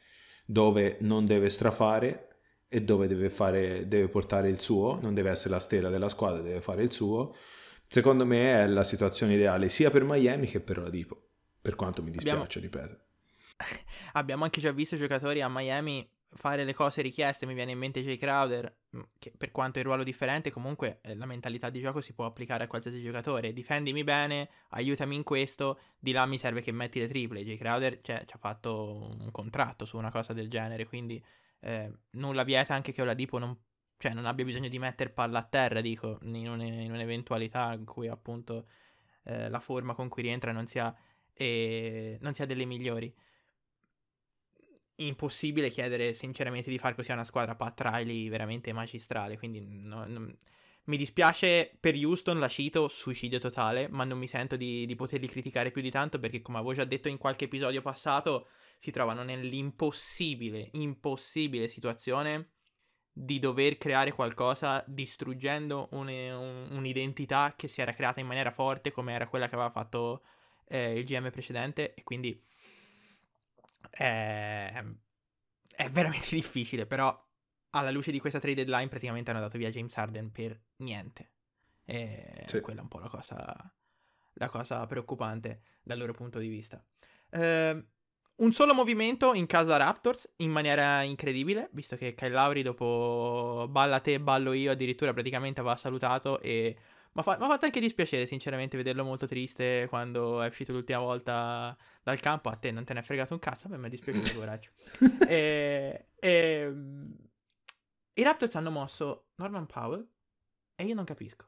[0.46, 2.28] dove non deve strafare
[2.68, 6.42] e dove deve, fare, deve portare il suo, non deve essere la stella della squadra,
[6.42, 7.36] deve fare il suo.
[7.88, 11.22] Secondo me è la situazione ideale sia per Miami che per Oladipo,
[11.62, 13.00] per quanto mi dispiace, Abbiamo- ripeto.
[14.14, 18.02] Abbiamo anche già visto giocatori a Miami fare le cose richieste, mi viene in mente
[18.02, 22.00] Jay Crowder, mh, che per quanto il ruolo differente, comunque eh, la mentalità di gioco
[22.02, 23.54] si può applicare a qualsiasi giocatore.
[23.54, 27.44] Difendimi bene, aiutami in questo, di là mi serve che metti le triple.
[27.44, 31.22] Jay Crowder cioè, ci ha fatto un contratto su una cosa del genere, quindi
[31.62, 33.58] eh, nulla vieta anche che Oladipo non,
[33.98, 37.86] cioè, non abbia bisogno di mettere palla a terra, dico, in, un- in un'eventualità in
[37.86, 38.68] cui appunto
[39.24, 40.94] eh, la forma con cui rientra non sia,
[41.34, 43.14] eh, non sia delle migliori
[45.08, 49.38] impossibile chiedere sinceramente di fare così a una squadra Pat Riley veramente magistrale.
[49.38, 50.36] Quindi no- non-
[50.86, 55.28] mi dispiace per Houston, la cito, suicidio totale, ma non mi sento di, di poterli
[55.28, 59.24] criticare più di tanto perché come avevo già detto in qualche episodio passato, si trovano
[59.24, 62.50] nell'impossibile, impossibile situazione
[63.14, 68.92] di dover creare qualcosa distruggendo un- un- un'identità che si era creata in maniera forte
[68.92, 70.24] come era quella che aveva fatto
[70.68, 72.42] eh, il GM precedente e quindi
[73.92, 74.84] è,
[75.76, 77.30] è veramente difficile, però
[77.72, 81.32] alla luce di questa trade deadline praticamente hanno dato via James Harden per niente.
[81.86, 82.62] E Sì.
[82.62, 83.74] quella è un po' la cosa,
[84.34, 86.84] la cosa preoccupante dal loro punto di vista.
[87.32, 87.86] Ehm,
[88.42, 94.00] un solo movimento in casa Raptors in maniera incredibile, visto che Kyle Lowry dopo balla
[94.00, 96.76] te, ballo io, addirittura praticamente aveva salutato e
[97.14, 101.00] mi ha fa- m'ha fatto anche dispiacere sinceramente vederlo molto triste quando è uscito l'ultima
[101.00, 102.50] volta dal campo.
[102.50, 104.70] A te non te ne è fregato un cazzo, a me mi è dispiaciuto, coraggio.
[105.28, 106.74] e, e,
[108.14, 110.08] I Raptors hanno mosso Norman Powell
[110.76, 111.46] e io non capisco.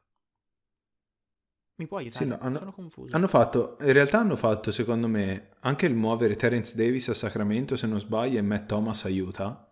[1.76, 2.24] Mi può aiutare?
[2.24, 3.16] Sì, no, hanno- Sono confuso.
[3.16, 7.76] Hanno fatto, in realtà hanno fatto secondo me anche il muovere Terence Davis a Sacramento
[7.76, 9.68] se non sbaglio e Matt Thomas aiuta.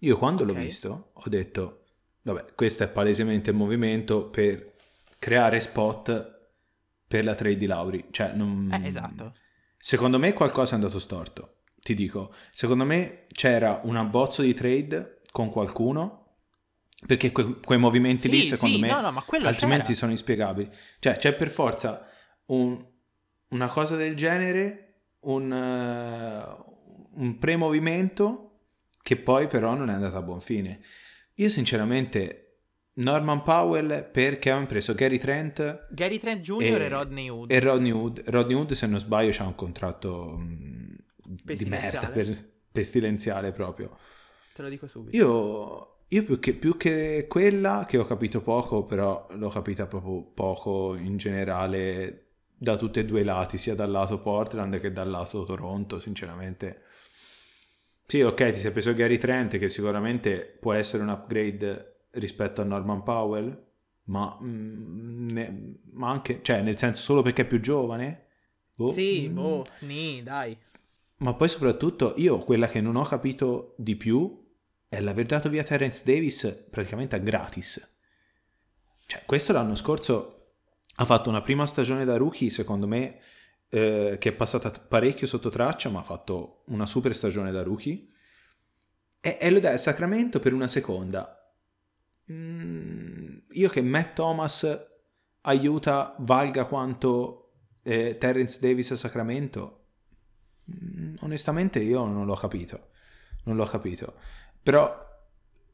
[0.00, 0.58] Io quando l'ho Ok.
[0.58, 1.84] visto ho detto,
[2.22, 4.73] vabbè, questo è palesemente il movimento per
[5.24, 6.50] creare spot
[7.08, 8.08] per la trade di Lauri.
[8.10, 8.70] Cioè, non...
[8.70, 9.32] Eh, esatto.
[9.78, 11.60] Secondo me qualcosa è andato storto.
[11.80, 16.36] Ti dico, secondo me c'era un abbozzo di trade con qualcuno
[17.06, 19.96] perché que- quei movimenti lì Sì, secondo sì, me no, no, altrimenti c'era.
[19.96, 20.70] sono inspiegabili.
[20.98, 22.06] Cioè, c'è per forza
[22.46, 22.84] un-
[23.48, 26.64] una cosa del genere, un, eh,
[27.14, 28.58] un pre-movimento
[29.00, 30.80] che poi però non è andato a buon fine.
[31.36, 32.43] Io sinceramente
[32.96, 36.62] Norman Powell perché avevano preso Gary Trent Gary Trent Jr.
[36.62, 37.50] E- e, Rodney Hood.
[37.50, 38.22] e Rodney Hood.
[38.26, 41.92] Rodney Hood se non sbaglio c'ha un contratto mm, di Pestilenziale.
[41.92, 43.96] merda, per- pestilenziale proprio.
[44.54, 45.16] Te lo dico subito.
[45.16, 50.22] Io, io più, che, più che quella, che ho capito poco, però l'ho capita proprio
[50.22, 52.20] poco in generale
[52.56, 56.82] da tutti e due i lati, sia dal lato Portland che dal lato Toronto, sinceramente.
[58.06, 62.64] Sì, ok, ti sei preso Gary Trent, che sicuramente può essere un upgrade rispetto a
[62.64, 63.62] Norman Powell,
[64.04, 68.26] ma, mm, ne- ma anche, cioè, nel senso solo perché è più giovane?
[68.76, 69.34] Boh, Sì, mm.
[69.34, 70.56] boh, ni, dai.
[71.18, 74.42] Ma poi soprattutto io quella che non ho capito di più
[74.88, 77.96] è l'aver dato via Terence Davis praticamente a gratis.
[79.06, 80.34] Cioè, questo l'anno scorso
[80.96, 83.18] ha fatto una prima stagione da rookie, secondo me,
[83.68, 88.08] eh, che è passata parecchio sotto traccia, ma ha fatto una super stagione da rookie.
[89.20, 91.43] E, e lo dai a Sacramento per una seconda.
[92.32, 94.66] Mm, io che Matt Thomas
[95.42, 99.86] aiuta valga quanto eh, Terence Davis a Sacramento,
[100.70, 102.88] mm, onestamente io non l'ho capito.
[103.44, 104.14] Non l'ho capito.
[104.62, 105.02] Però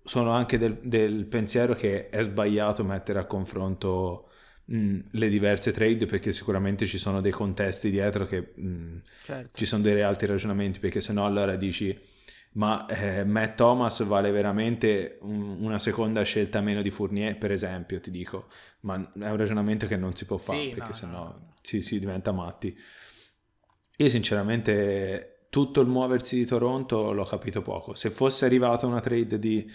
[0.03, 4.29] sono anche del, del pensiero che è sbagliato mettere a confronto
[4.65, 9.51] mh, le diverse trade perché sicuramente ci sono dei contesti dietro che mh, Certo.
[9.53, 11.97] ci sono dei altri ragionamenti perché se no allora dici
[12.53, 18.01] ma eh, Matt Thomas vale veramente un- una seconda scelta meno di Fournier per esempio
[18.01, 18.49] ti dico
[18.81, 21.19] ma è un ragionamento che non si può fare Sì, perché no, se no, no
[21.19, 21.53] no.
[21.63, 22.77] si, si diventa matti
[23.97, 27.95] io sinceramente tutto il muoversi di Toronto l'ho capito poco.
[27.95, 29.69] Se fosse arrivata una trade di,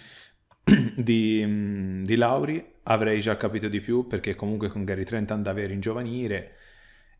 [0.95, 5.61] di, mm, di Lauri avrei già capito di più perché comunque con Gary Trent andava
[5.61, 6.55] a ringiovanire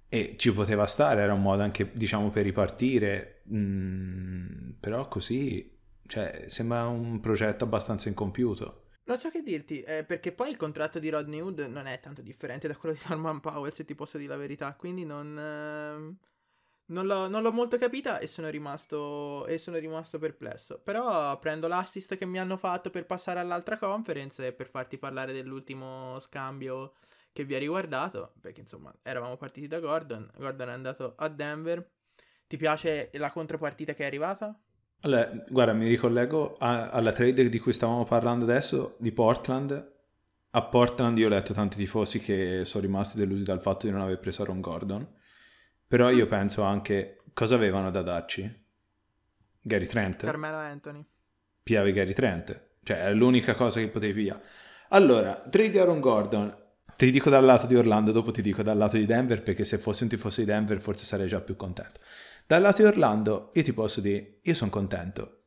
[0.08, 5.74] e ci poteva stare, era un modo anche diciamo per ripartire, mm, però così
[6.06, 8.84] cioè, sembra un progetto abbastanza incompiuto.
[9.06, 12.22] Non so che dirti, eh, perché poi il contratto di Rodney Hood non è tanto
[12.22, 16.16] differente da quello di Norman Powell, se ti posso dire la verità, quindi non, eh,
[16.88, 20.80] non, l'ho, non l'ho, molto capita e sono, rimasto, e sono rimasto perplesso.
[20.84, 25.34] Però prendo l'assist che mi hanno fatto per passare all'altra conference e per farti parlare
[25.34, 26.94] dell'ultimo scambio
[27.36, 31.86] che vi ha riguardato, perché insomma eravamo partiti da Gordon, Gordon è andato a Denver.
[32.48, 34.58] Ti piace la contropartita che è arrivata?
[35.02, 39.94] Allora, guarda, mi ricollego a, alla trade di cui stavamo parlando adesso, di Portland.
[40.52, 44.00] A Portland io ho letto tanti tifosi che sono rimasti delusi dal fatto di non
[44.00, 45.06] aver preso Aaron Gordon.
[45.86, 48.66] Però io penso anche, cosa avevano da darci?
[49.60, 50.24] Gary Trent?
[50.24, 51.06] Carmelo Anthony.
[51.62, 52.78] Piavi Gary Trent.
[52.82, 54.42] Cioè, è l'unica cosa che potevi pigliare.
[54.90, 56.64] Allora, trade Aaron Gordon.
[56.98, 59.78] Ti dico dal lato di Orlando, dopo ti dico dal lato di Denver, perché se
[59.78, 62.00] fossi un tifoso di Denver forse sarei già più contento.
[62.48, 65.42] Dal lato di Orlando, io ti posso dire, io sono contento.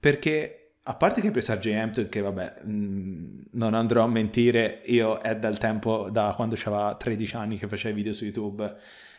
[0.00, 5.18] Perché, a parte che RJ Hampton, che vabbè, mh, mm, non andrò a mentire, io
[5.18, 8.76] è dal tempo, da quando aveva 13 anni che faceva video su YouTube.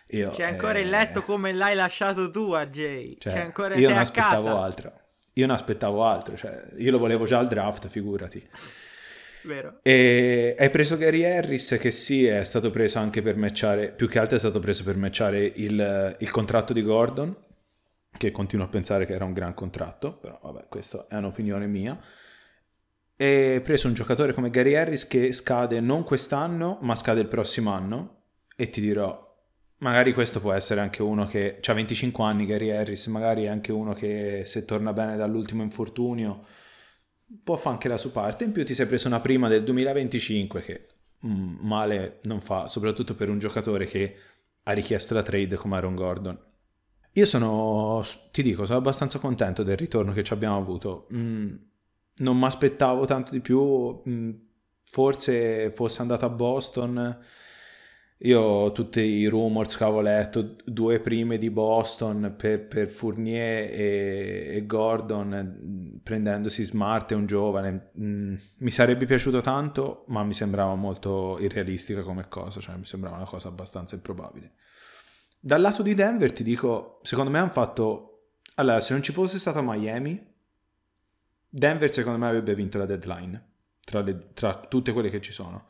[0.07, 3.15] Io, C'è ancora eh, il letto come l'hai lasciato tu a Jay.
[3.17, 4.91] Cioè, C'è ancora, io non aspettavo altro.
[5.33, 8.45] Io non aspettavo altro, cioè, io lo volevo già al draft, figurati.
[9.43, 9.79] Vero.
[9.81, 14.19] E hai preso Gary Harris che sì, è stato preso anche per matchare, più che
[14.19, 17.35] altro è stato preso per matchare il, il contratto di Gordon,
[18.17, 21.99] che continuo a pensare che era un gran contratto, però vabbè, questa è un'opinione mia.
[23.15, 27.27] E hai preso un giocatore come Gary Harris che scade non quest'anno, ma scade il
[27.27, 28.17] prossimo anno.
[28.55, 29.31] E ti dirò,
[29.77, 33.71] magari questo può essere anche uno che ha 25 anni, Gary Harris, magari è anche
[33.71, 36.45] uno che se torna bene dall'ultimo infortunio
[37.43, 38.43] può fare anche la sua parte.
[38.43, 40.87] In più ti sei preso una prima del 2025 che
[41.25, 44.15] mm, male non fa, soprattutto per un giocatore che
[44.63, 46.39] ha richiesto la trade come Aaron Gordon.
[47.13, 51.07] Io sono, ti dico, sono abbastanza contento del ritorno che ci abbiamo avuto.
[51.13, 51.53] Mm,
[52.17, 54.31] non mi aspettavo tanto di più, mm,
[54.85, 57.19] forse fosse andato a Boston
[58.23, 64.55] io tutti i rumors che avevo letto, due prime di Boston per, per Fournier e,
[64.57, 70.75] e, Gordon, prendendosi Smart e un giovane, mm, mi sarebbe piaciuto tanto, ma mi sembrava
[70.75, 74.51] molto irrealistica come cosa, cioè mi sembrava una cosa abbastanza improbabile.
[75.39, 78.07] Dal lato di Denver ti dico, secondo me hanno fatto...
[78.55, 80.23] Allora, se non ci fosse stata Miami,
[81.49, 83.43] Denver secondo me avrebbe vinto la deadline,
[83.83, 85.69] tra, le, tra tutte quelle che ci sono.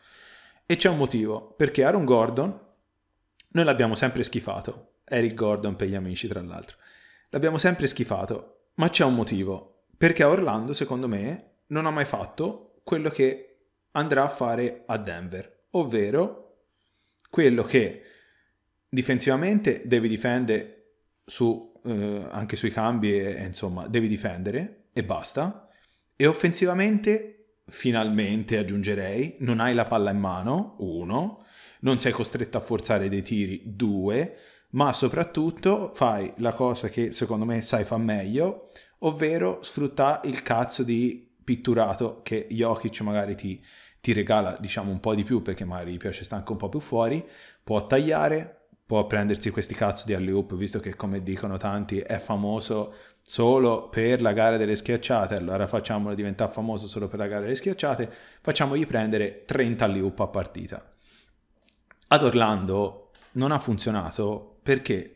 [0.66, 2.60] E c'è un motivo, perché Aaron Gordon
[3.50, 5.00] noi l'abbiamo sempre schifato.
[5.04, 6.78] Eric Gordon per gli amici, tra l'altro.
[7.30, 9.86] L'abbiamo sempre schifato, ma c'è un motivo.
[9.98, 13.52] Perché Orlando, secondo me, non ha mai fatto quello che
[13.92, 16.42] andrà a fare a Denver, ovvero
[17.30, 18.04] quello che
[18.90, 25.70] difensivamente devi difendere su, eh, anche sui cambi e insomma devi difendere e basta
[26.16, 27.41] e offensivamente
[27.72, 31.46] finalmente aggiungerei, non hai la palla in mano, uno,
[31.80, 34.38] non sei costretto a forzare dei tiri, due,
[34.72, 38.70] ma soprattutto fai la cosa che secondo me sai fa meglio,
[39.00, 43.62] ovvero sfruttare il cazzo di pitturato che Jokic magari ti,
[44.00, 46.70] ti regala diciamo un po' di più perché magari gli piace stare anche un po'
[46.70, 47.26] più fuori,
[47.64, 52.94] può tagliare, può prendersi questi cazzo di alley-oop, visto che come dicono tanti è famoso
[53.32, 57.56] solo per la gara delle schiacciate, allora facciamolo diventare famoso solo per la gara delle
[57.56, 58.12] schiacciate,
[58.42, 60.94] facciamogli prendere 30 alley a partita.
[62.10, 65.16] Ad Orlando non ha funzionato perché,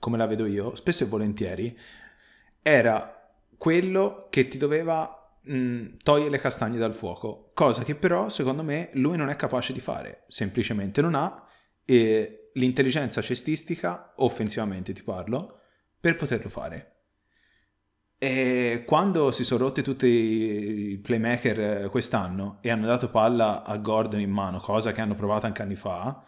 [0.00, 1.78] come la vedo io, spesso e volentieri
[2.60, 5.38] era quello che ti doveva
[6.02, 9.78] togliere le castagne dal fuoco, cosa che però secondo me lui non è capace di
[9.78, 11.46] fare, semplicemente non ha
[11.84, 15.60] eh, l'intelligenza cestistica, offensivamente ti parlo,
[16.00, 16.93] per poterlo fare.
[18.24, 23.76] E quando si sono rotti tutti i playmaker eh, quest'anno e hanno dato palla a
[23.76, 26.24] Gordon in mano, cosa che hanno provato anche anni fa,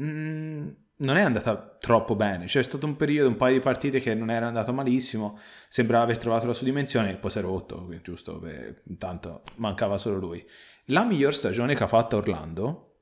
[0.00, 2.44] mm, non è andata troppo bene.
[2.44, 6.18] C'è stato un periodo, un paio di partite che non era andato malissimo, sembrava aver
[6.18, 8.38] trovato la sua dimensione e poi si è rotto, giusto?
[8.38, 10.46] Beh, intanto mancava solo lui.
[10.86, 12.98] La miglior stagione che ha fatto Orlando,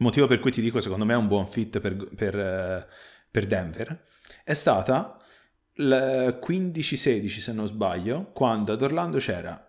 [0.00, 2.86] motivo per cui ti dico secondo me è un buon fit per, per, eh,
[3.30, 4.04] per Denver,
[4.44, 5.19] è stata
[5.78, 9.66] 15-16 se non sbaglio, quando ad Orlando c'era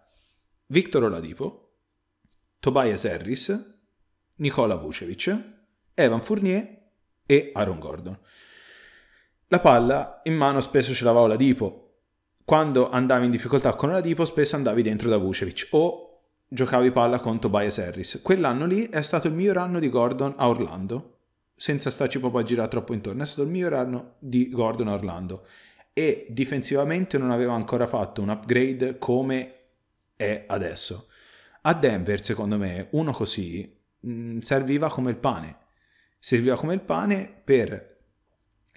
[0.68, 1.74] Victor Oladipo,
[2.60, 3.76] Tobias Harris,
[4.36, 5.38] Nicola Vucevic,
[5.94, 6.80] Evan Fournier
[7.26, 8.18] e Aaron Gordon.
[9.48, 11.78] la palla in mano spesso ce l'aveva Dipo.
[12.44, 17.20] Quando andavi in difficoltà con la Dipo, spesso andavi dentro da Vucevic o giocavi palla
[17.20, 18.20] con Tobias Harris.
[18.22, 21.20] Quell'anno lì è stato il miglior anno di Gordon a Orlando,
[21.56, 23.24] senza starci proprio a girare troppo intorno.
[23.24, 25.46] È stato il miglior anno di Gordon a Orlando
[25.94, 29.56] e difensivamente non aveva ancora fatto un upgrade come
[30.16, 31.08] è adesso.
[31.62, 35.58] A Denver, secondo me, uno così mh, mm, serviva come il pane.
[36.18, 37.92] Serviva come il pane per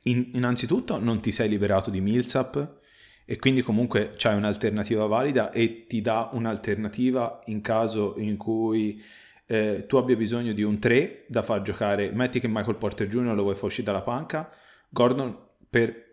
[0.04, 2.80] in, innanzitutto non ti sei liberato di Millsap
[3.24, 9.02] e quindi comunque c'hai un'alternativa valida e ti dà un'alternativa in caso in cui
[9.46, 13.34] eh, tu abbia bisogno di un 3 da far giocare, metti che Michael Porter Jr.
[13.34, 14.50] lo vuoi far uscire dalla panca,
[14.90, 15.36] Gordon
[15.68, 16.03] per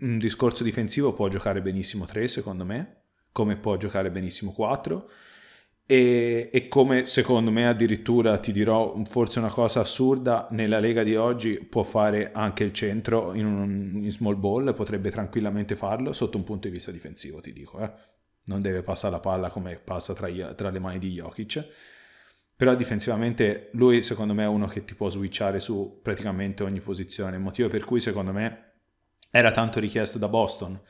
[0.00, 5.10] un discorso difensivo può giocare benissimo 3 secondo me, come può giocare benissimo 4
[5.86, 11.14] e, e, come secondo me addirittura ti dirò forse una cosa assurda nella Lega di
[11.14, 16.38] oggi può fare anche il centro in un in small ball potrebbe tranquillamente farlo sotto
[16.38, 17.92] un punto di vista difensivo ti dico eh.
[18.44, 21.68] non deve passare la palla come passa tra, tra le mani di Jokic.
[22.56, 27.36] Però difensivamente lui secondo me è uno che ti può switchare su praticamente ogni posizione.
[27.36, 28.73] Motivo per cui secondo me
[29.36, 30.80] era tanto richiesto da Boston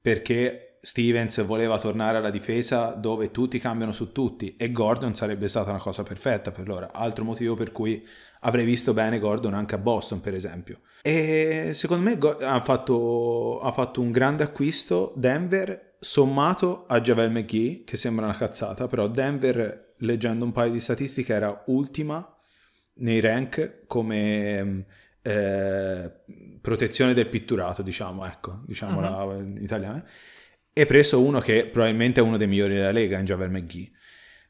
[0.00, 5.68] perché Stevens voleva tornare alla difesa dove tutti cambiano su tutti e Gordon sarebbe stata
[5.68, 6.88] una cosa perfetta per loro.
[6.90, 8.06] Altro motivo per cui
[8.40, 10.80] avrei visto bene Gordon anche a Boston, per esempio.
[11.02, 17.84] E secondo me ha fatto, ha fatto un grande acquisto Denver sommato a Javel McGee,
[17.84, 22.26] che sembra una cazzata, però Denver, leggendo un paio di statistiche, era ultima
[22.96, 24.86] nei rank come
[25.26, 26.12] eh,
[26.60, 29.40] protezione del pitturato, diciamo, ecco, diciamola uh-huh.
[29.40, 30.04] in italiano
[30.70, 33.90] e preso uno che probabilmente è uno dei migliori della Lega in Javel McGee.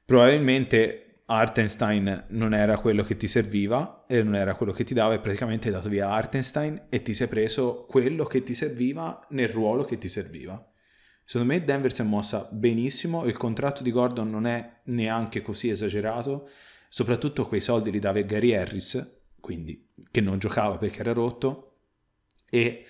[0.04, 5.14] Probabilmente Artenstein non era quello che ti serviva e non era quello che ti dava
[5.14, 9.48] e praticamente hai dato via Artenstein e ti sei preso quello che ti serviva nel
[9.48, 10.62] ruolo che ti serviva.
[11.24, 15.70] Secondo me Denver si è mossa benissimo, il contratto di Gordon non è neanche così
[15.70, 16.50] esagerato,
[16.88, 21.72] soprattutto quei soldi li dava Gary Harris, quindi che non giocava perché era rotto,
[22.48, 22.86] e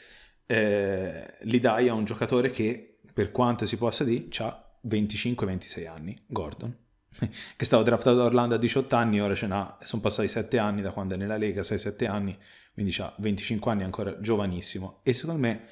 [0.46, 6.16] eh, li dai a un giocatore che per quanto si possa dire, ha 25-26 anni,
[6.28, 6.72] Gordon,
[7.56, 10.80] che stava draftato da Orlando a 18 anni, ora ce n'ha, sono passati 7 anni
[10.80, 12.38] da quando è nella Lega, 6-7 anni,
[12.72, 15.00] quindi ha 25 anni, ancora giovanissimo.
[15.02, 15.66] E secondo me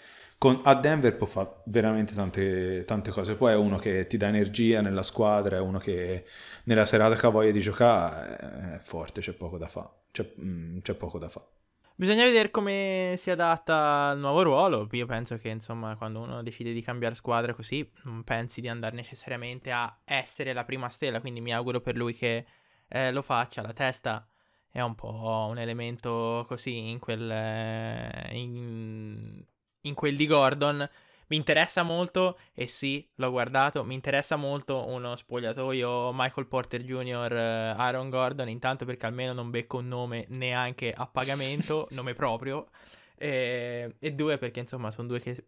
[0.65, 3.37] a Denver può fare veramente tante, tante, cose.
[3.37, 6.25] Poi è uno che ti dà energia nella squadra, è uno che
[6.65, 10.02] nella serata che ha voglia di giocare è forte, c'è poco da fare.
[10.13, 11.47] C'è, mm, c'è poco da fare.
[11.95, 14.89] Bisogna vedere come si adatta al nuovo ruolo.
[14.93, 18.97] Io penso che, insomma, quando uno decide di cambiare squadra così, non pensi di andare
[18.97, 21.21] necessariamente a essere la prima stella.
[21.21, 22.47] Quindi mi auguro per lui che
[22.89, 23.63] eh, lo faccia.
[23.63, 24.25] La testa
[24.71, 29.45] è un po' un elemento così in quel, eh, in,
[29.83, 30.89] in quel di Gordon.
[31.33, 37.33] Mi interessa molto, e sì, l'ho guardato, mi interessa molto uno spogliatoio Michael Porter Jr.,
[37.33, 42.69] eh, Aaron Gordon, intanto perché almeno non becco un nome neanche a pagamento, nome proprio,
[43.17, 45.47] e, e, due perché insomma sono due che...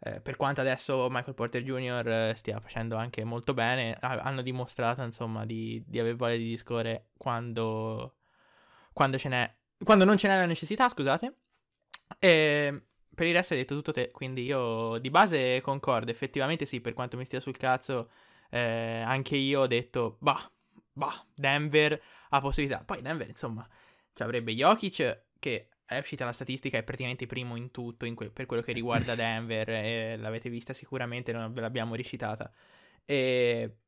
[0.00, 2.08] Eh, per quanto adesso Michael Porter Jr.
[2.08, 6.48] Eh, stia facendo anche molto bene, ha, hanno dimostrato insomma di, di aver voglia di
[6.48, 8.16] discorrere quando,
[8.92, 11.34] quando, ce n'è, quando non ce n'è la necessità, scusate.
[12.18, 12.87] E,
[13.18, 16.92] per il resto hai detto tutto te, quindi io di base concordo, effettivamente sì, per
[16.94, 18.10] quanto mi stia sul cazzo,
[18.48, 20.48] eh, anche io ho detto, bah,
[20.92, 22.84] bah, Denver ha possibilità.
[22.84, 23.68] Poi Denver, insomma,
[24.12, 28.30] cioè avrebbe Jokic che è uscita la statistica, è praticamente primo in tutto in que-
[28.30, 32.52] per quello che riguarda Denver, l'avete vista sicuramente, non ve l'abbiamo recitata.
[33.04, 33.78] E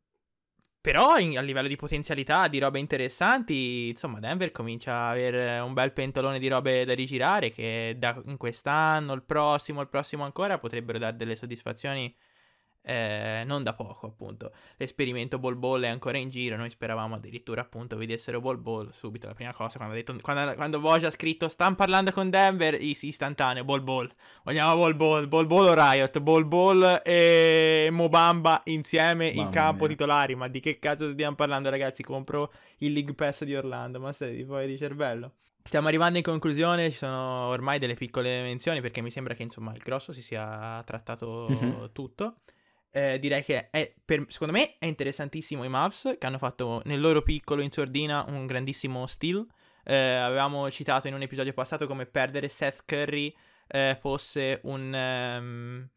[0.81, 5.75] però in, a livello di potenzialità, di robe interessanti, insomma, Denver comincia a avere un
[5.75, 10.59] bel pentolone di robe da rigirare che da, in quest'anno, il prossimo, il prossimo ancora
[10.59, 12.15] potrebbero dare delle soddisfazioni
[12.83, 14.53] eh, non da poco, appunto.
[14.77, 16.57] L'esperimento Ball Ball è ancora in giro.
[16.57, 18.91] Noi speravamo addirittura, appunto, vedessero Ball Ball.
[18.91, 22.31] Subito la prima cosa, quando, ha detto, quando, quando Voja ha scritto stanno parlando con
[22.31, 24.11] Denver, istantaneo, Ball Ball.
[24.45, 29.85] Vogliamo Ball Ball, Ball Ball o Riot, Ball Ball e Mobamba insieme Mamma in campo
[29.85, 29.89] mia.
[29.89, 30.35] titolari.
[30.35, 32.03] Ma di che cazzo stiamo parlando, ragazzi?
[32.03, 34.01] Compro il League Pass di Orlando.
[34.01, 35.33] Ma sei di fuori di cervello.
[35.63, 39.73] Stiamo arrivando in conclusione, ci sono ormai delle piccole menzioni perché mi sembra che insomma
[39.75, 41.85] il grosso si sia trattato mm-hmm.
[41.93, 42.37] tutto
[42.91, 47.01] eh, direi che è, per, secondo me è interessantissimo i Mavs che hanno fatto nel
[47.01, 49.47] loro piccolo in sordina un grandissimo steal.
[49.85, 53.35] Eh, avevamo citato in un episodio passato come perdere Seth Curry
[53.67, 55.89] eh, fosse un, um,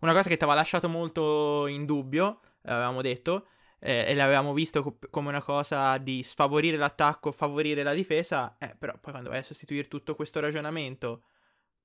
[0.00, 3.46] una cosa che ti aveva lasciato molto in dubbio, avevamo detto,
[3.78, 8.74] eh, e l'avevamo visto co- come una cosa di sfavorire l'attacco, favorire la difesa, eh,
[8.78, 11.24] però poi quando vai a sostituire tutto questo ragionamento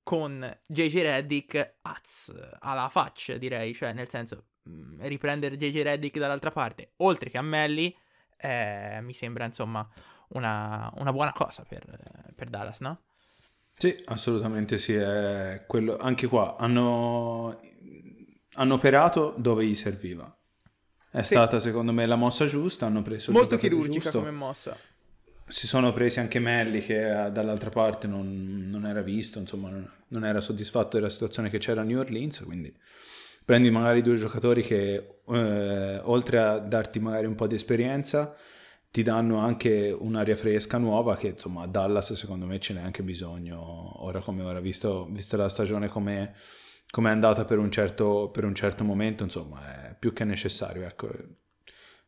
[0.02, 6.50] con JJ Reddick az, alla faccia, direi, cioè nel senso mh, riprendere JJ Reddick dall'altra
[6.50, 7.94] parte, oltre che a Melli,
[8.36, 9.88] eh, mi sembra insomma
[10.28, 13.02] una, una buona cosa per, per, Dallas, no?
[13.76, 14.94] Sì, assolutamente sì,
[15.66, 17.60] quello, anche qua hanno,
[18.54, 20.32] hanno operato dove gli serviva.
[21.10, 21.34] È sì.
[21.34, 24.18] stata secondo me la mossa giusta, hanno preso molto chirurgica giusto.
[24.18, 24.76] come mossa
[25.48, 29.90] si sono presi anche Melli che eh, dall'altra parte non, non era visto, insomma non,
[30.08, 32.74] non, era soddisfatto della situazione che c'era a New Orleans, quindi
[33.44, 38.36] prendi magari due giocatori che eh, oltre a darti magari un po' di esperienza
[38.90, 43.02] ti danno anche un'aria fresca nuova che insomma a Dallas secondo me ce n'è anche
[43.02, 46.32] bisogno ora come ora, visto, visto la stagione come
[46.90, 51.08] è andata per un, certo, per un certo momento, insomma è più che necessario, ecco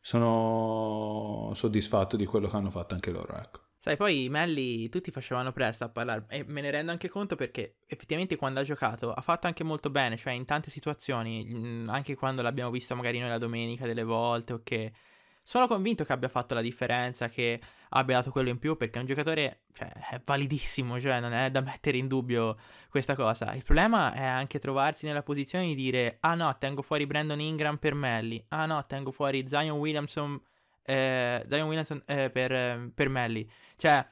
[0.01, 3.59] sono soddisfatto di quello che hanno fatto anche loro, ecco.
[3.77, 7.77] Sai, poi Melli tutti facevano presto a parlare e me ne rendo anche conto perché
[7.87, 12.43] effettivamente quando ha giocato ha fatto anche molto bene, cioè in tante situazioni, anche quando
[12.43, 14.93] l'abbiamo visto magari noi la domenica delle volte o che
[15.43, 19.01] sono convinto che abbia fatto la differenza, che abbia dato quello in più, perché è
[19.01, 22.57] un giocatore cioè, è validissimo, cioè non è da mettere in dubbio
[22.89, 23.53] questa cosa.
[23.53, 27.77] Il problema è anche trovarsi nella posizione di dire, ah no, tengo fuori Brandon Ingram
[27.77, 30.41] per Melly, ah no, tengo fuori Zion Williamson,
[30.83, 33.49] eh, Zion Williamson eh, per, per Melly.
[33.77, 34.05] Cioè,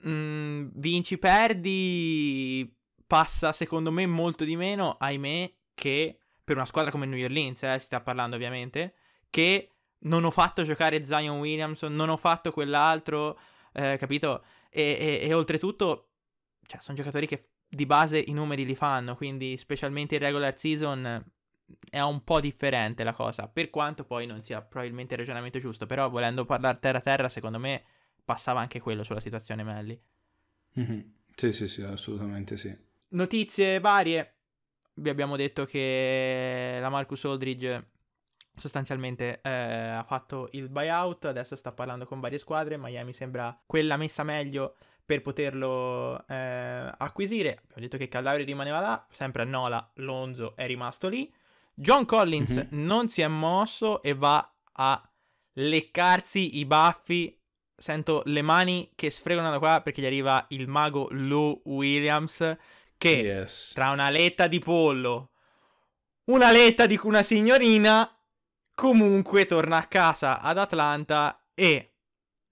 [0.00, 2.72] mh, mm, vinci, perdi,
[3.06, 7.78] passa secondo me molto di meno, ahimè, che per una squadra come New Orleans, eh,
[7.78, 8.94] si sta parlando ovviamente,
[9.30, 9.70] che
[10.04, 13.38] non ho fatto giocare Zion Williamson, non ho fatto quell'altro,
[13.72, 14.44] eh, capito?
[14.70, 16.08] E, e, e oltretutto,
[16.66, 21.32] cioè, sono giocatori che di base i numeri li fanno, quindi specialmente in regular season
[21.90, 25.86] è un po' differente la cosa, per quanto poi non sia probabilmente il ragionamento giusto,
[25.86, 27.84] però volendo parlare terra a terra, secondo me
[28.24, 30.00] passava anche quello sulla situazione Melli.
[30.78, 31.00] Mm-hmm.
[31.34, 32.76] Sì, sì, sì, assolutamente sì.
[33.08, 34.34] Notizie varie,
[34.94, 37.92] vi abbiamo detto che la Marcus Aldridge
[38.56, 43.96] sostanzialmente eh, ha fatto il buyout, adesso sta parlando con varie squadre, Miami sembra quella
[43.96, 47.50] messa meglio per poterlo eh, acquisire.
[47.62, 51.32] Abbiamo detto che Callauri rimaneva là, sempre a Nola, Lonzo è rimasto lì.
[51.74, 52.84] John Collins mm-hmm.
[52.84, 55.10] non si è mosso e va a
[55.54, 57.38] leccarsi i baffi.
[57.76, 62.56] Sento le mani che sfregano da qua perché gli arriva il mago Lou Williams
[62.96, 63.72] che yes.
[63.74, 65.32] tra una letta di pollo,
[66.26, 68.13] una letta di una signorina
[68.74, 71.94] Comunque torna a casa ad Atlanta e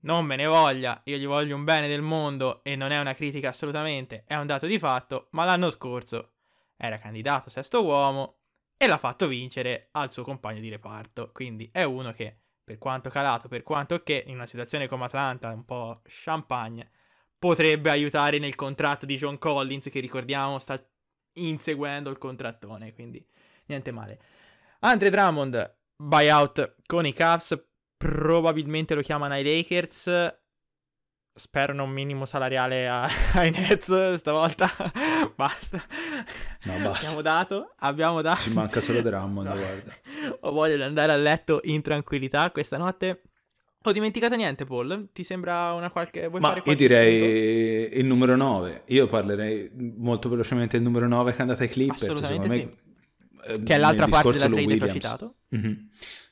[0.02, 3.12] non me ne voglia, io gli voglio un bene del mondo e non è una
[3.12, 6.34] critica assolutamente, è un dato di fatto, ma l'anno scorso
[6.76, 8.38] era candidato sesto uomo
[8.76, 13.10] e l'ha fatto vincere al suo compagno di reparto, quindi è uno che per quanto
[13.10, 16.90] calato, per quanto che in una situazione come Atlanta, un po' champagne,
[17.36, 20.80] potrebbe aiutare nel contratto di John Collins che ricordiamo sta
[21.34, 23.24] inseguendo il contrattone, quindi
[23.66, 24.20] niente male.
[24.80, 27.58] Andre Drummond buyout con i Cavs,
[27.96, 30.40] probabilmente lo chiamano ai Lakers.
[31.34, 34.70] Spero non minimo salariale a, ai Nets stavolta.
[35.34, 35.82] basta.
[36.64, 37.06] No, basta.
[37.06, 38.40] Abbiamo dato, abbiamo dato.
[38.40, 39.54] Ci manca solo Drummond, no.
[39.54, 39.92] guarda.
[40.40, 43.22] Ho voglia di andare a letto in tranquillità questa notte.
[43.84, 45.08] Ho dimenticato niente, Paul.
[45.12, 46.28] Ti sembra una qualche.
[46.28, 47.98] Vuoi Ma io direi spunto?
[47.98, 48.82] il numero 9.
[48.88, 52.02] Io parlerei molto velocemente del numero 9 che è andata ai Clippers.
[52.02, 52.81] Assolutamente Secondo me
[53.64, 55.34] che è l'altra parte della trade che ho citato.
[55.54, 55.72] Mm-hmm.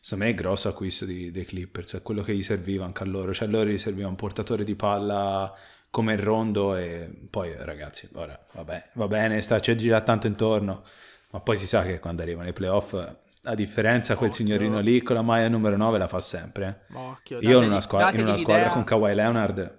[0.01, 3.07] Secondo me è grosso acquisto di, dei Clippers, è quello che gli serviva anche a
[3.07, 5.55] loro, cioè a loro gli serviva un portatore di palla
[5.91, 10.83] come il rondo e poi ragazzi, ora vabbè, va bene, sta, c'è gira tanto intorno,
[11.31, 12.95] ma poi si sa che quando arrivano i playoff
[13.43, 14.45] la differenza quel Occhio.
[14.45, 16.87] signorino lì con la maglia numero 9 la fa sempre.
[16.91, 16.95] Eh.
[16.95, 19.79] Occhio, Io in una, squadra, in una squadra con Kawhi Leonard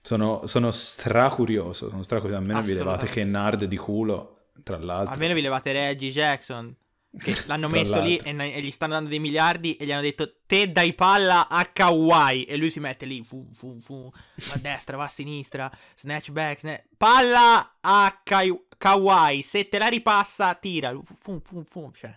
[0.00, 5.14] sono, sono stracurioso, sono stracurioso, almeno vi levate che Nard di culo tra l'altro.
[5.14, 6.74] Almeno vi levate Reggie Jackson.
[7.16, 10.38] Che l'hanno messo lì e, e, gli stanno dando dei miliardi e gli hanno detto
[10.44, 14.10] te dai palla a Kawhi e lui si mette lì fu, fu, fu,
[14.48, 16.84] va a destra, va a sinistra snatch back, snatch...
[16.96, 18.42] palla a Ka-
[18.76, 21.90] Kawhi se te la ripassa tira fu, fu, fu.
[21.94, 22.14] Cioè,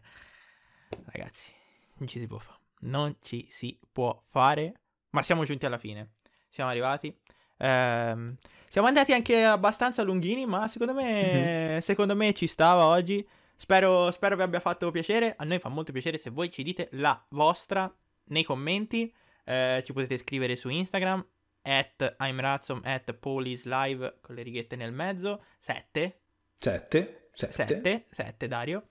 [1.05, 1.49] ragazzi
[1.97, 4.73] non ci si può fare non ci si può fare
[5.11, 6.09] ma siamo giunti alla fine
[6.49, 7.15] siamo arrivati
[7.57, 8.35] ehm
[8.69, 11.77] siamo andati anche abbastanza lunghini, ma secondo me, mm-hmm.
[11.79, 13.27] secondo me ci stava oggi.
[13.55, 15.33] Spero, spero, vi abbia fatto piacere.
[15.35, 17.93] A noi fa molto piacere se voi ci dite la vostra
[18.25, 19.11] nei commenti.
[19.43, 21.25] Eh, ci potete scrivere su Instagram
[21.63, 25.43] at imrazom at polislive con le righette nel mezzo.
[25.57, 26.19] Sette.
[26.59, 27.29] Sette.
[27.33, 27.51] Sette.
[27.51, 28.89] Sette, sette Dario.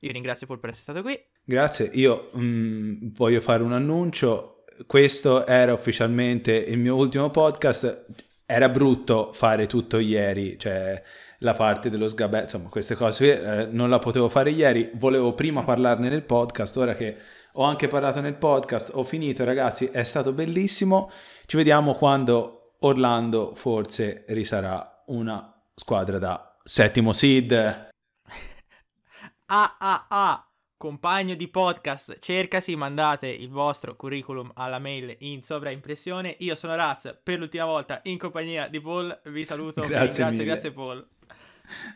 [0.00, 1.18] Io ringrazio Paul per essere stato qui.
[1.44, 1.88] Grazie.
[1.94, 4.64] Io mm, voglio fare un annuncio.
[4.86, 11.02] Questo era ufficialmente il mio ultimo podcast era brutto fare tutto ieri, cioè
[11.38, 15.62] la parte dello sgabè, insomma queste cose eh, non la potevo fare ieri, volevo prima
[15.62, 17.16] parlarne nel podcast, ora che
[17.52, 21.10] ho anche parlato nel podcast, ho finito ragazzi, è stato bellissimo,
[21.46, 27.52] ci vediamo quando Orlando forse risarà una squadra da settimo seed.
[29.46, 30.53] ah ah ah!
[30.84, 36.36] Compagno di podcast, cercasi, mandate il vostro curriculum alla mail in sovraimpressione.
[36.40, 39.80] Io sono Raz, per l'ultima volta in compagnia di Paul, vi saluto.
[39.88, 41.06] grazie, grazie, grazie Paul.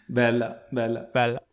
[0.06, 1.00] Bella, bella.
[1.12, 1.47] Bella.